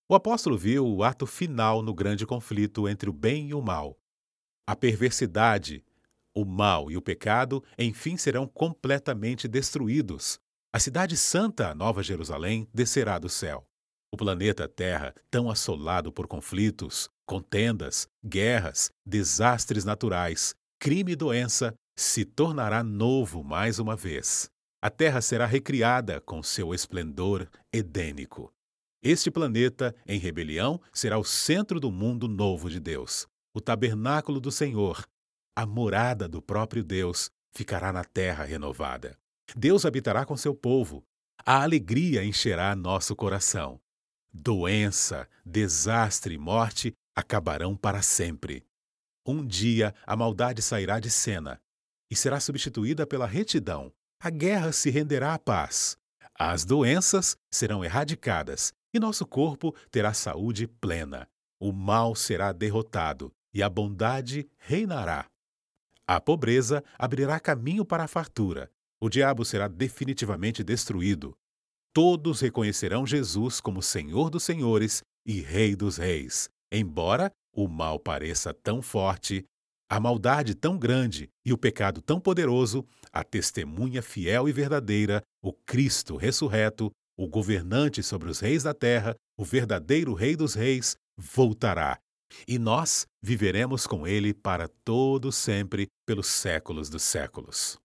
O 0.08 0.14
apóstolo 0.14 0.56
viu 0.56 0.86
o 0.86 1.02
ato 1.02 1.26
final 1.26 1.82
no 1.82 1.92
grande 1.92 2.24
conflito 2.24 2.88
entre 2.88 3.10
o 3.10 3.12
bem 3.12 3.48
e 3.48 3.54
o 3.54 3.60
mal. 3.60 3.98
A 4.64 4.76
perversidade, 4.76 5.84
o 6.32 6.44
mal 6.44 6.88
e 6.92 6.96
o 6.96 7.02
pecado, 7.02 7.60
enfim, 7.76 8.16
serão 8.16 8.46
completamente 8.46 9.48
destruídos. 9.48 10.38
A 10.72 10.78
cidade 10.78 11.16
santa, 11.16 11.74
Nova 11.74 12.04
Jerusalém, 12.04 12.68
descerá 12.72 13.18
do 13.18 13.28
céu. 13.28 13.66
O 14.12 14.16
planeta 14.16 14.68
Terra, 14.68 15.12
tão 15.28 15.50
assolado 15.50 16.12
por 16.12 16.28
conflitos, 16.28 17.10
contendas, 17.26 18.06
guerras, 18.24 18.92
desastres 19.04 19.84
naturais, 19.84 20.54
crime 20.78 21.12
e 21.12 21.16
doença, 21.16 21.74
se 21.98 22.24
tornará 22.24 22.84
novo 22.84 23.42
mais 23.42 23.80
uma 23.80 23.96
vez. 23.96 24.48
A 24.80 24.88
Terra 24.88 25.20
será 25.20 25.46
recriada 25.46 26.20
com 26.20 26.44
seu 26.44 26.72
esplendor 26.72 27.48
edênico. 27.72 28.52
Este 29.02 29.30
planeta, 29.30 29.94
em 30.06 30.18
rebelião, 30.18 30.80
será 30.92 31.18
o 31.18 31.24
centro 31.24 31.78
do 31.78 31.90
mundo 31.90 32.26
novo 32.26 32.68
de 32.68 32.80
Deus. 32.80 33.26
O 33.54 33.60
tabernáculo 33.60 34.40
do 34.40 34.50
Senhor, 34.50 35.06
a 35.54 35.64
morada 35.64 36.28
do 36.28 36.42
próprio 36.42 36.84
Deus, 36.84 37.30
ficará 37.54 37.92
na 37.92 38.04
terra 38.04 38.44
renovada. 38.44 39.18
Deus 39.54 39.86
habitará 39.86 40.24
com 40.24 40.36
seu 40.36 40.54
povo. 40.54 41.04
A 41.44 41.62
alegria 41.62 42.24
encherá 42.24 42.74
nosso 42.74 43.14
coração. 43.14 43.80
Doença, 44.32 45.28
desastre 45.44 46.34
e 46.34 46.38
morte 46.38 46.92
acabarão 47.14 47.76
para 47.76 48.02
sempre. 48.02 48.64
Um 49.26 49.46
dia 49.46 49.94
a 50.06 50.14
maldade 50.14 50.60
sairá 50.60 51.00
de 51.00 51.10
cena 51.10 51.60
e 52.10 52.14
será 52.14 52.38
substituída 52.38 53.06
pela 53.06 53.26
retidão. 53.26 53.92
A 54.20 54.30
guerra 54.30 54.72
se 54.72 54.90
renderá 54.90 55.34
à 55.34 55.38
paz. 55.38 55.96
As 56.38 56.64
doenças 56.64 57.36
serão 57.50 57.84
erradicadas 57.84 58.72
e 58.96 59.00
nosso 59.00 59.26
corpo 59.26 59.74
terá 59.90 60.12
saúde 60.12 60.66
plena. 60.66 61.28
O 61.60 61.72
mal 61.72 62.14
será 62.14 62.52
derrotado 62.52 63.30
e 63.52 63.62
a 63.62 63.68
bondade 63.68 64.48
reinará. 64.58 65.26
A 66.06 66.20
pobreza 66.20 66.82
abrirá 66.98 67.38
caminho 67.38 67.84
para 67.84 68.04
a 68.04 68.08
fartura. 68.08 68.70
O 69.00 69.08
diabo 69.08 69.44
será 69.44 69.68
definitivamente 69.68 70.64
destruído. 70.64 71.36
Todos 71.92 72.40
reconhecerão 72.40 73.06
Jesus 73.06 73.60
como 73.60 73.82
Senhor 73.82 74.30
dos 74.30 74.44
Senhores 74.44 75.02
e 75.26 75.40
Rei 75.40 75.74
dos 75.74 75.96
Reis. 75.96 76.48
Embora 76.70 77.30
o 77.52 77.68
mal 77.68 77.98
pareça 77.98 78.52
tão 78.52 78.82
forte, 78.82 79.44
a 79.88 80.00
maldade 80.00 80.54
tão 80.54 80.78
grande 80.78 81.28
e 81.44 81.52
o 81.52 81.58
pecado 81.58 82.02
tão 82.02 82.20
poderoso, 82.20 82.86
a 83.12 83.22
testemunha 83.22 84.02
fiel 84.02 84.48
e 84.48 84.52
verdadeira, 84.52 85.22
o 85.42 85.52
Cristo 85.52 86.16
ressurreto, 86.16 86.90
o 87.18 87.26
governante 87.26 88.02
sobre 88.02 88.30
os 88.30 88.40
reis 88.40 88.62
da 88.62 88.74
terra, 88.74 89.14
o 89.38 89.44
verdadeiro 89.44 90.14
Rei 90.14 90.36
dos 90.36 90.54
Reis, 90.54 90.96
voltará. 91.16 91.98
E 92.46 92.58
nós 92.58 93.06
viveremos 93.22 93.86
com 93.86 94.06
ele 94.06 94.34
para 94.34 94.68
todo 94.84 95.32
sempre, 95.32 95.86
pelos 96.04 96.26
séculos 96.26 96.88
dos 96.88 97.02
séculos. 97.02 97.78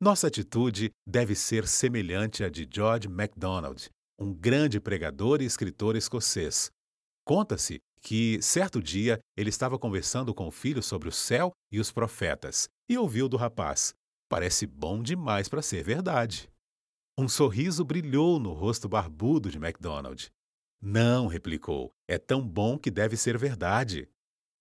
Nossa 0.00 0.26
atitude 0.26 0.90
deve 1.06 1.34
ser 1.34 1.68
semelhante 1.68 2.42
à 2.42 2.48
de 2.48 2.68
George 2.70 3.08
MacDonald, 3.08 3.88
um 4.18 4.34
grande 4.34 4.80
pregador 4.80 5.40
e 5.40 5.44
escritor 5.44 5.96
escocês. 5.96 6.70
Conta-se 7.24 7.78
que, 8.02 8.40
certo 8.42 8.82
dia, 8.82 9.18
ele 9.36 9.48
estava 9.48 9.78
conversando 9.78 10.34
com 10.34 10.46
o 10.46 10.50
filho 10.50 10.82
sobre 10.82 11.08
o 11.08 11.12
céu 11.12 11.52
e 11.72 11.80
os 11.80 11.90
profetas 11.90 12.68
e 12.88 12.98
ouviu 12.98 13.28
do 13.28 13.36
rapaz: 13.36 13.94
Parece 14.28 14.66
bom 14.66 15.02
demais 15.02 15.48
para 15.48 15.62
ser 15.62 15.82
verdade. 15.82 16.48
Um 17.16 17.28
sorriso 17.28 17.84
brilhou 17.84 18.40
no 18.40 18.52
rosto 18.52 18.88
barbudo 18.88 19.48
de 19.48 19.56
MacDonald. 19.56 20.32
Não, 20.82 21.28
replicou, 21.28 21.94
é 22.08 22.18
tão 22.18 22.46
bom 22.46 22.76
que 22.76 22.90
deve 22.90 23.16
ser 23.16 23.38
verdade. 23.38 24.08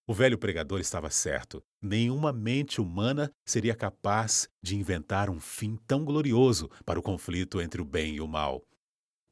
O 0.07 0.13
velho 0.13 0.37
pregador 0.37 0.79
estava 0.79 1.09
certo. 1.09 1.63
Nenhuma 1.81 2.31
mente 2.31 2.79
humana 2.79 3.31
seria 3.43 3.75
capaz 3.75 4.47
de 4.61 4.75
inventar 4.75 5.31
um 5.31 5.39
fim 5.39 5.77
tão 5.87 6.05
glorioso 6.05 6.69
para 6.85 6.99
o 6.99 7.01
conflito 7.01 7.59
entre 7.59 7.81
o 7.81 7.85
bem 7.85 8.17
e 8.17 8.21
o 8.21 8.27
mal. 8.27 8.61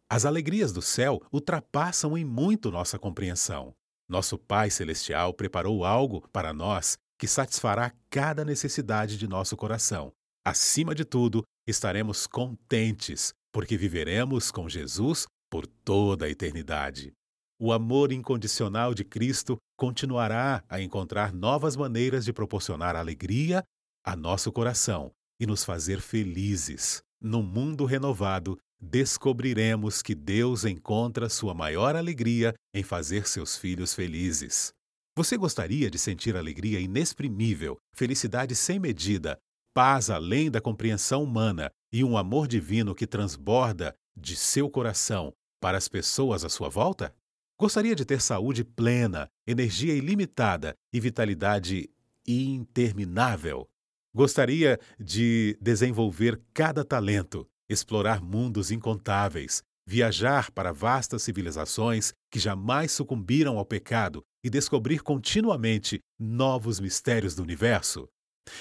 As 0.10 0.26
alegrias 0.26 0.74
do 0.74 0.82
céu 0.82 1.22
ultrapassam 1.32 2.18
em 2.18 2.26
muito 2.26 2.72
nossa 2.72 2.98
compreensão. 2.98 3.72
Nosso 4.10 4.36
Pai 4.36 4.72
Celestial 4.72 5.32
preparou 5.32 5.86
algo 5.86 6.28
para 6.34 6.52
nós 6.54 6.98
que 7.20 7.28
satisfará 7.28 7.94
cada 8.10 8.44
necessidade 8.44 9.16
de 9.16 9.28
nosso 9.28 9.56
coração. 9.56 10.12
Acima 10.44 10.96
de 10.96 11.06
tudo, 11.06 11.44
estaremos 11.68 12.28
contentes, 12.28 13.34
porque 13.52 13.78
viveremos 13.78 14.52
com 14.52 14.68
Jesus 14.68 15.26
por 15.50 15.68
toda 15.68 16.26
a 16.26 16.30
eternidade. 16.30 17.14
O 17.60 17.72
amor 17.72 18.12
incondicional 18.12 18.94
de 18.94 19.04
Cristo 19.04 19.58
continuará 19.78 20.64
a 20.68 20.82
encontrar 20.82 21.32
novas 21.32 21.76
maneiras 21.76 22.26
de 22.26 22.34
proporcionar 22.34 22.96
alegria 22.96 23.64
a 24.04 24.16
nosso 24.16 24.52
coração 24.52 25.12
e 25.40 25.46
nos 25.46 25.64
fazer 25.64 26.02
felizes. 26.02 27.04
No 27.22 27.44
mundo 27.44 27.86
renovado, 27.86 28.58
descobriremos 28.80 30.02
que 30.02 30.16
Deus 30.16 30.66
encontra 30.66 31.30
sua 31.30 31.54
maior 31.54 31.96
alegria 31.96 32.56
em 32.74 32.82
fazer 32.82 33.28
seus 33.28 33.56
filhos 33.56 33.94
felizes. 33.94 34.74
Você 35.16 35.38
gostaria 35.38 35.92
de 35.92 36.00
sentir 36.00 36.36
alegria 36.36 36.80
inexprimível, 36.80 37.78
felicidade 37.94 38.56
sem 38.56 38.80
medida, 38.80 39.38
paz 39.74 40.10
além 40.10 40.50
da 40.50 40.62
compreensão 40.62 41.24
humana 41.24 41.72
e 41.92 42.04
um 42.04 42.18
amor 42.18 42.48
divino 42.48 42.96
que 42.96 43.08
transborda 43.08 43.96
de 44.16 44.36
seu 44.36 44.70
coração 44.70 45.34
para 45.60 45.78
as 45.78 45.88
pessoas 45.88 46.44
à 46.44 46.50
sua 46.50 46.70
volta? 46.70 47.14
Gostaria 47.60 47.96
de 47.96 48.04
ter 48.04 48.22
saúde 48.22 48.64
plena, 48.64 49.30
energia 49.46 49.94
ilimitada 49.94 50.76
e 50.92 51.00
vitalidade 51.00 51.90
interminável? 52.28 53.70
Gostaria 54.14 54.80
de 55.00 55.58
desenvolver 55.62 56.42
cada 56.54 56.84
talento, 56.84 57.48
explorar 57.70 58.22
mundos 58.22 58.72
incontáveis, 58.72 59.64
viajar 59.88 60.52
para 60.52 60.74
vastas 60.74 61.24
civilizações 61.24 62.14
que 62.30 62.40
jamais 62.40 62.92
sucumbiram 62.92 63.58
ao 63.58 63.66
pecado 63.66 64.24
e 64.44 64.50
descobrir 64.50 65.02
continuamente 65.02 66.00
novos 66.20 66.80
mistérios 66.80 67.36
do 67.36 67.44
universo? 67.44 68.10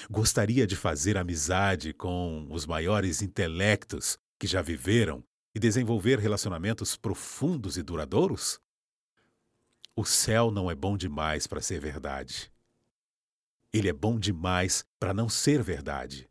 Gostaria 0.09 0.65
de 0.65 0.75
fazer 0.75 1.17
amizade 1.17 1.93
com 1.93 2.47
os 2.49 2.65
maiores 2.65 3.21
intelectos 3.21 4.17
que 4.39 4.47
já 4.47 4.61
viveram 4.61 5.23
e 5.53 5.59
desenvolver 5.59 6.19
relacionamentos 6.19 6.95
profundos 6.95 7.77
e 7.77 7.83
duradouros? 7.83 8.59
O 9.95 10.05
céu 10.05 10.51
não 10.51 10.71
é 10.71 10.75
bom 10.75 10.95
demais 10.95 11.45
para 11.47 11.61
ser 11.61 11.79
verdade. 11.79 12.51
Ele 13.73 13.89
é 13.89 13.93
bom 13.93 14.19
demais 14.19 14.85
para 14.99 15.13
não 15.13 15.29
ser 15.29 15.61
verdade. 15.61 16.29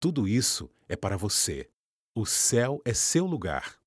Tudo 0.00 0.26
isso 0.26 0.70
é 0.88 0.96
para 0.96 1.16
você. 1.16 1.68
O 2.14 2.26
céu 2.26 2.80
é 2.84 2.92
seu 2.92 3.24
lugar. 3.24 3.78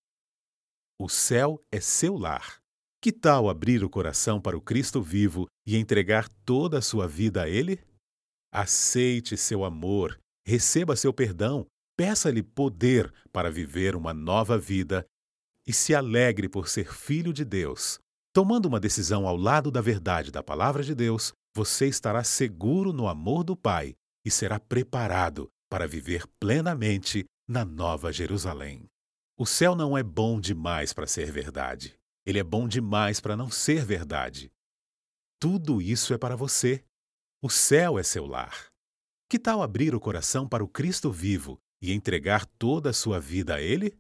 O 0.98 1.10
céu 1.10 1.64
é 1.72 1.80
seu 1.80 2.18
lar. 2.18 2.62
Que 3.02 3.12
tal 3.12 3.50
abrir 3.50 3.84
o 3.84 3.90
coração 3.90 4.42
para 4.42 4.58
o 4.58 4.62
Cristo 4.62 5.02
vivo 5.02 5.48
e 5.64 5.78
entregar 5.78 6.28
toda 6.44 6.80
a 6.80 6.82
sua 6.82 7.08
vida 7.08 7.44
a 7.44 7.50
Ele? 7.50 7.80
Aceite 8.58 9.36
seu 9.36 9.66
amor, 9.66 10.18
receba 10.48 10.96
seu 10.96 11.12
perdão, 11.12 11.68
peça-lhe 11.98 12.42
poder 12.42 13.14
para 13.30 13.52
viver 13.52 13.98
uma 13.98 14.14
nova 14.14 14.58
vida 14.58 15.06
e 15.68 15.74
se 15.74 15.94
alegre 15.94 16.48
por 16.48 16.70
ser 16.70 16.94
filho 16.94 17.34
de 17.34 17.44
Deus. 17.44 18.00
Tomando 18.34 18.68
uma 18.68 18.80
decisão 18.80 19.28
ao 19.28 19.36
lado 19.36 19.70
da 19.70 19.82
verdade 19.82 20.32
da 20.32 20.42
palavra 20.42 20.84
de 20.84 20.96
Deus, 20.96 21.34
você 21.54 21.88
estará 21.88 22.24
seguro 22.24 22.94
no 22.94 23.10
amor 23.10 23.44
do 23.44 23.58
Pai 23.58 23.94
e 24.24 24.32
será 24.32 24.58
preparado 24.58 25.50
para 25.70 25.86
viver 25.86 26.24
plenamente 26.40 27.26
na 27.46 27.66
Nova 27.66 28.10
Jerusalém. 28.14 28.86
O 29.38 29.46
céu 29.46 29.76
não 29.76 29.98
é 29.98 30.02
bom 30.02 30.40
demais 30.40 30.94
para 30.94 31.08
ser 31.08 31.30
verdade. 31.30 31.94
Ele 32.26 32.40
é 32.40 32.44
bom 32.44 32.70
demais 32.70 33.20
para 33.20 33.36
não 33.36 33.52
ser 33.52 33.84
verdade. 33.84 34.50
Tudo 35.42 35.82
isso 35.82 36.14
é 36.14 36.18
para 36.18 36.38
você. 36.38 36.86
O 37.46 37.50
céu 37.52 38.00
é 38.00 38.02
seu 38.02 38.26
lar. 38.26 38.72
Que 39.30 39.38
tal 39.38 39.62
abrir 39.62 39.94
o 39.94 40.00
coração 40.00 40.50
para 40.50 40.64
o 40.64 40.68
Cristo 40.68 41.12
vivo 41.12 41.60
e 41.80 41.94
entregar 41.94 42.44
toda 42.44 42.90
a 42.90 42.94
sua 42.94 43.20
vida 43.20 43.54
a 43.54 43.62
Ele? 43.62 43.96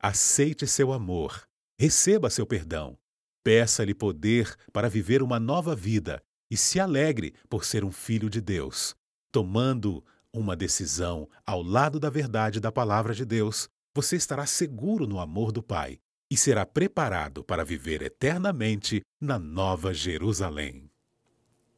Aceite 0.00 0.66
seu 0.66 0.94
amor, 0.94 1.46
receba 1.78 2.30
seu 2.30 2.46
perdão, 2.46 2.96
peça-lhe 3.44 3.94
poder 3.94 4.56
para 4.72 4.88
viver 4.88 5.22
uma 5.22 5.38
nova 5.38 5.76
vida 5.76 6.22
e 6.50 6.56
se 6.56 6.80
alegre 6.80 7.34
por 7.50 7.66
ser 7.66 7.84
um 7.84 7.92
filho 7.92 8.30
de 8.30 8.40
Deus. 8.40 8.96
Tomando 9.30 10.02
uma 10.32 10.56
decisão 10.56 11.28
ao 11.44 11.62
lado 11.62 12.00
da 12.00 12.08
verdade 12.08 12.60
da 12.60 12.72
palavra 12.72 13.12
de 13.12 13.26
Deus, 13.26 13.68
você 13.94 14.16
estará 14.16 14.46
seguro 14.46 15.06
no 15.06 15.20
amor 15.20 15.52
do 15.52 15.62
Pai 15.62 15.98
e 16.32 16.36
será 16.38 16.64
preparado 16.64 17.44
para 17.44 17.62
viver 17.62 18.00
eternamente 18.00 19.02
na 19.20 19.38
Nova 19.38 19.92
Jerusalém. 19.92 20.85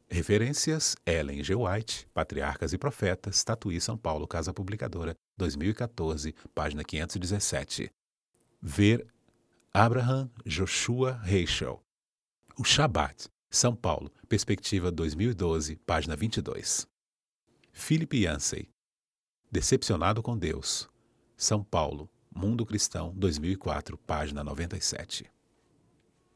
Referências: 0.09 0.95
Ellen 1.05 1.43
G. 1.43 1.53
White, 1.53 2.07
Patriarcas 2.13 2.73
e 2.73 2.77
Profetas, 2.77 3.43
Tatuí, 3.43 3.79
São 3.79 3.95
Paulo, 3.95 4.27
Casa 4.27 4.51
Publicadora, 4.51 5.15
2014, 5.37 6.33
página 6.53 6.83
517. 6.83 7.91
Ver 8.61 9.07
Abraham 9.71 10.29
Joshua 10.43 11.13
Reichel. 11.23 11.81
O 12.57 12.63
Shabat, 12.63 13.29
São 13.51 13.75
Paulo, 13.75 14.11
Perspectiva 14.27 14.91
2012, 14.91 15.75
página 15.85 16.15
22. 16.15 16.87
Philip 17.71 18.17
Yancey. 18.17 18.67
Decepcionado 19.51 20.23
com 20.23 20.37
Deus. 20.37 20.89
São 21.37 21.63
Paulo, 21.63 22.09
Mundo 22.35 22.65
Cristão, 22.65 23.13
2004, 23.15 23.97
página 23.99 24.43
97. 24.43 25.29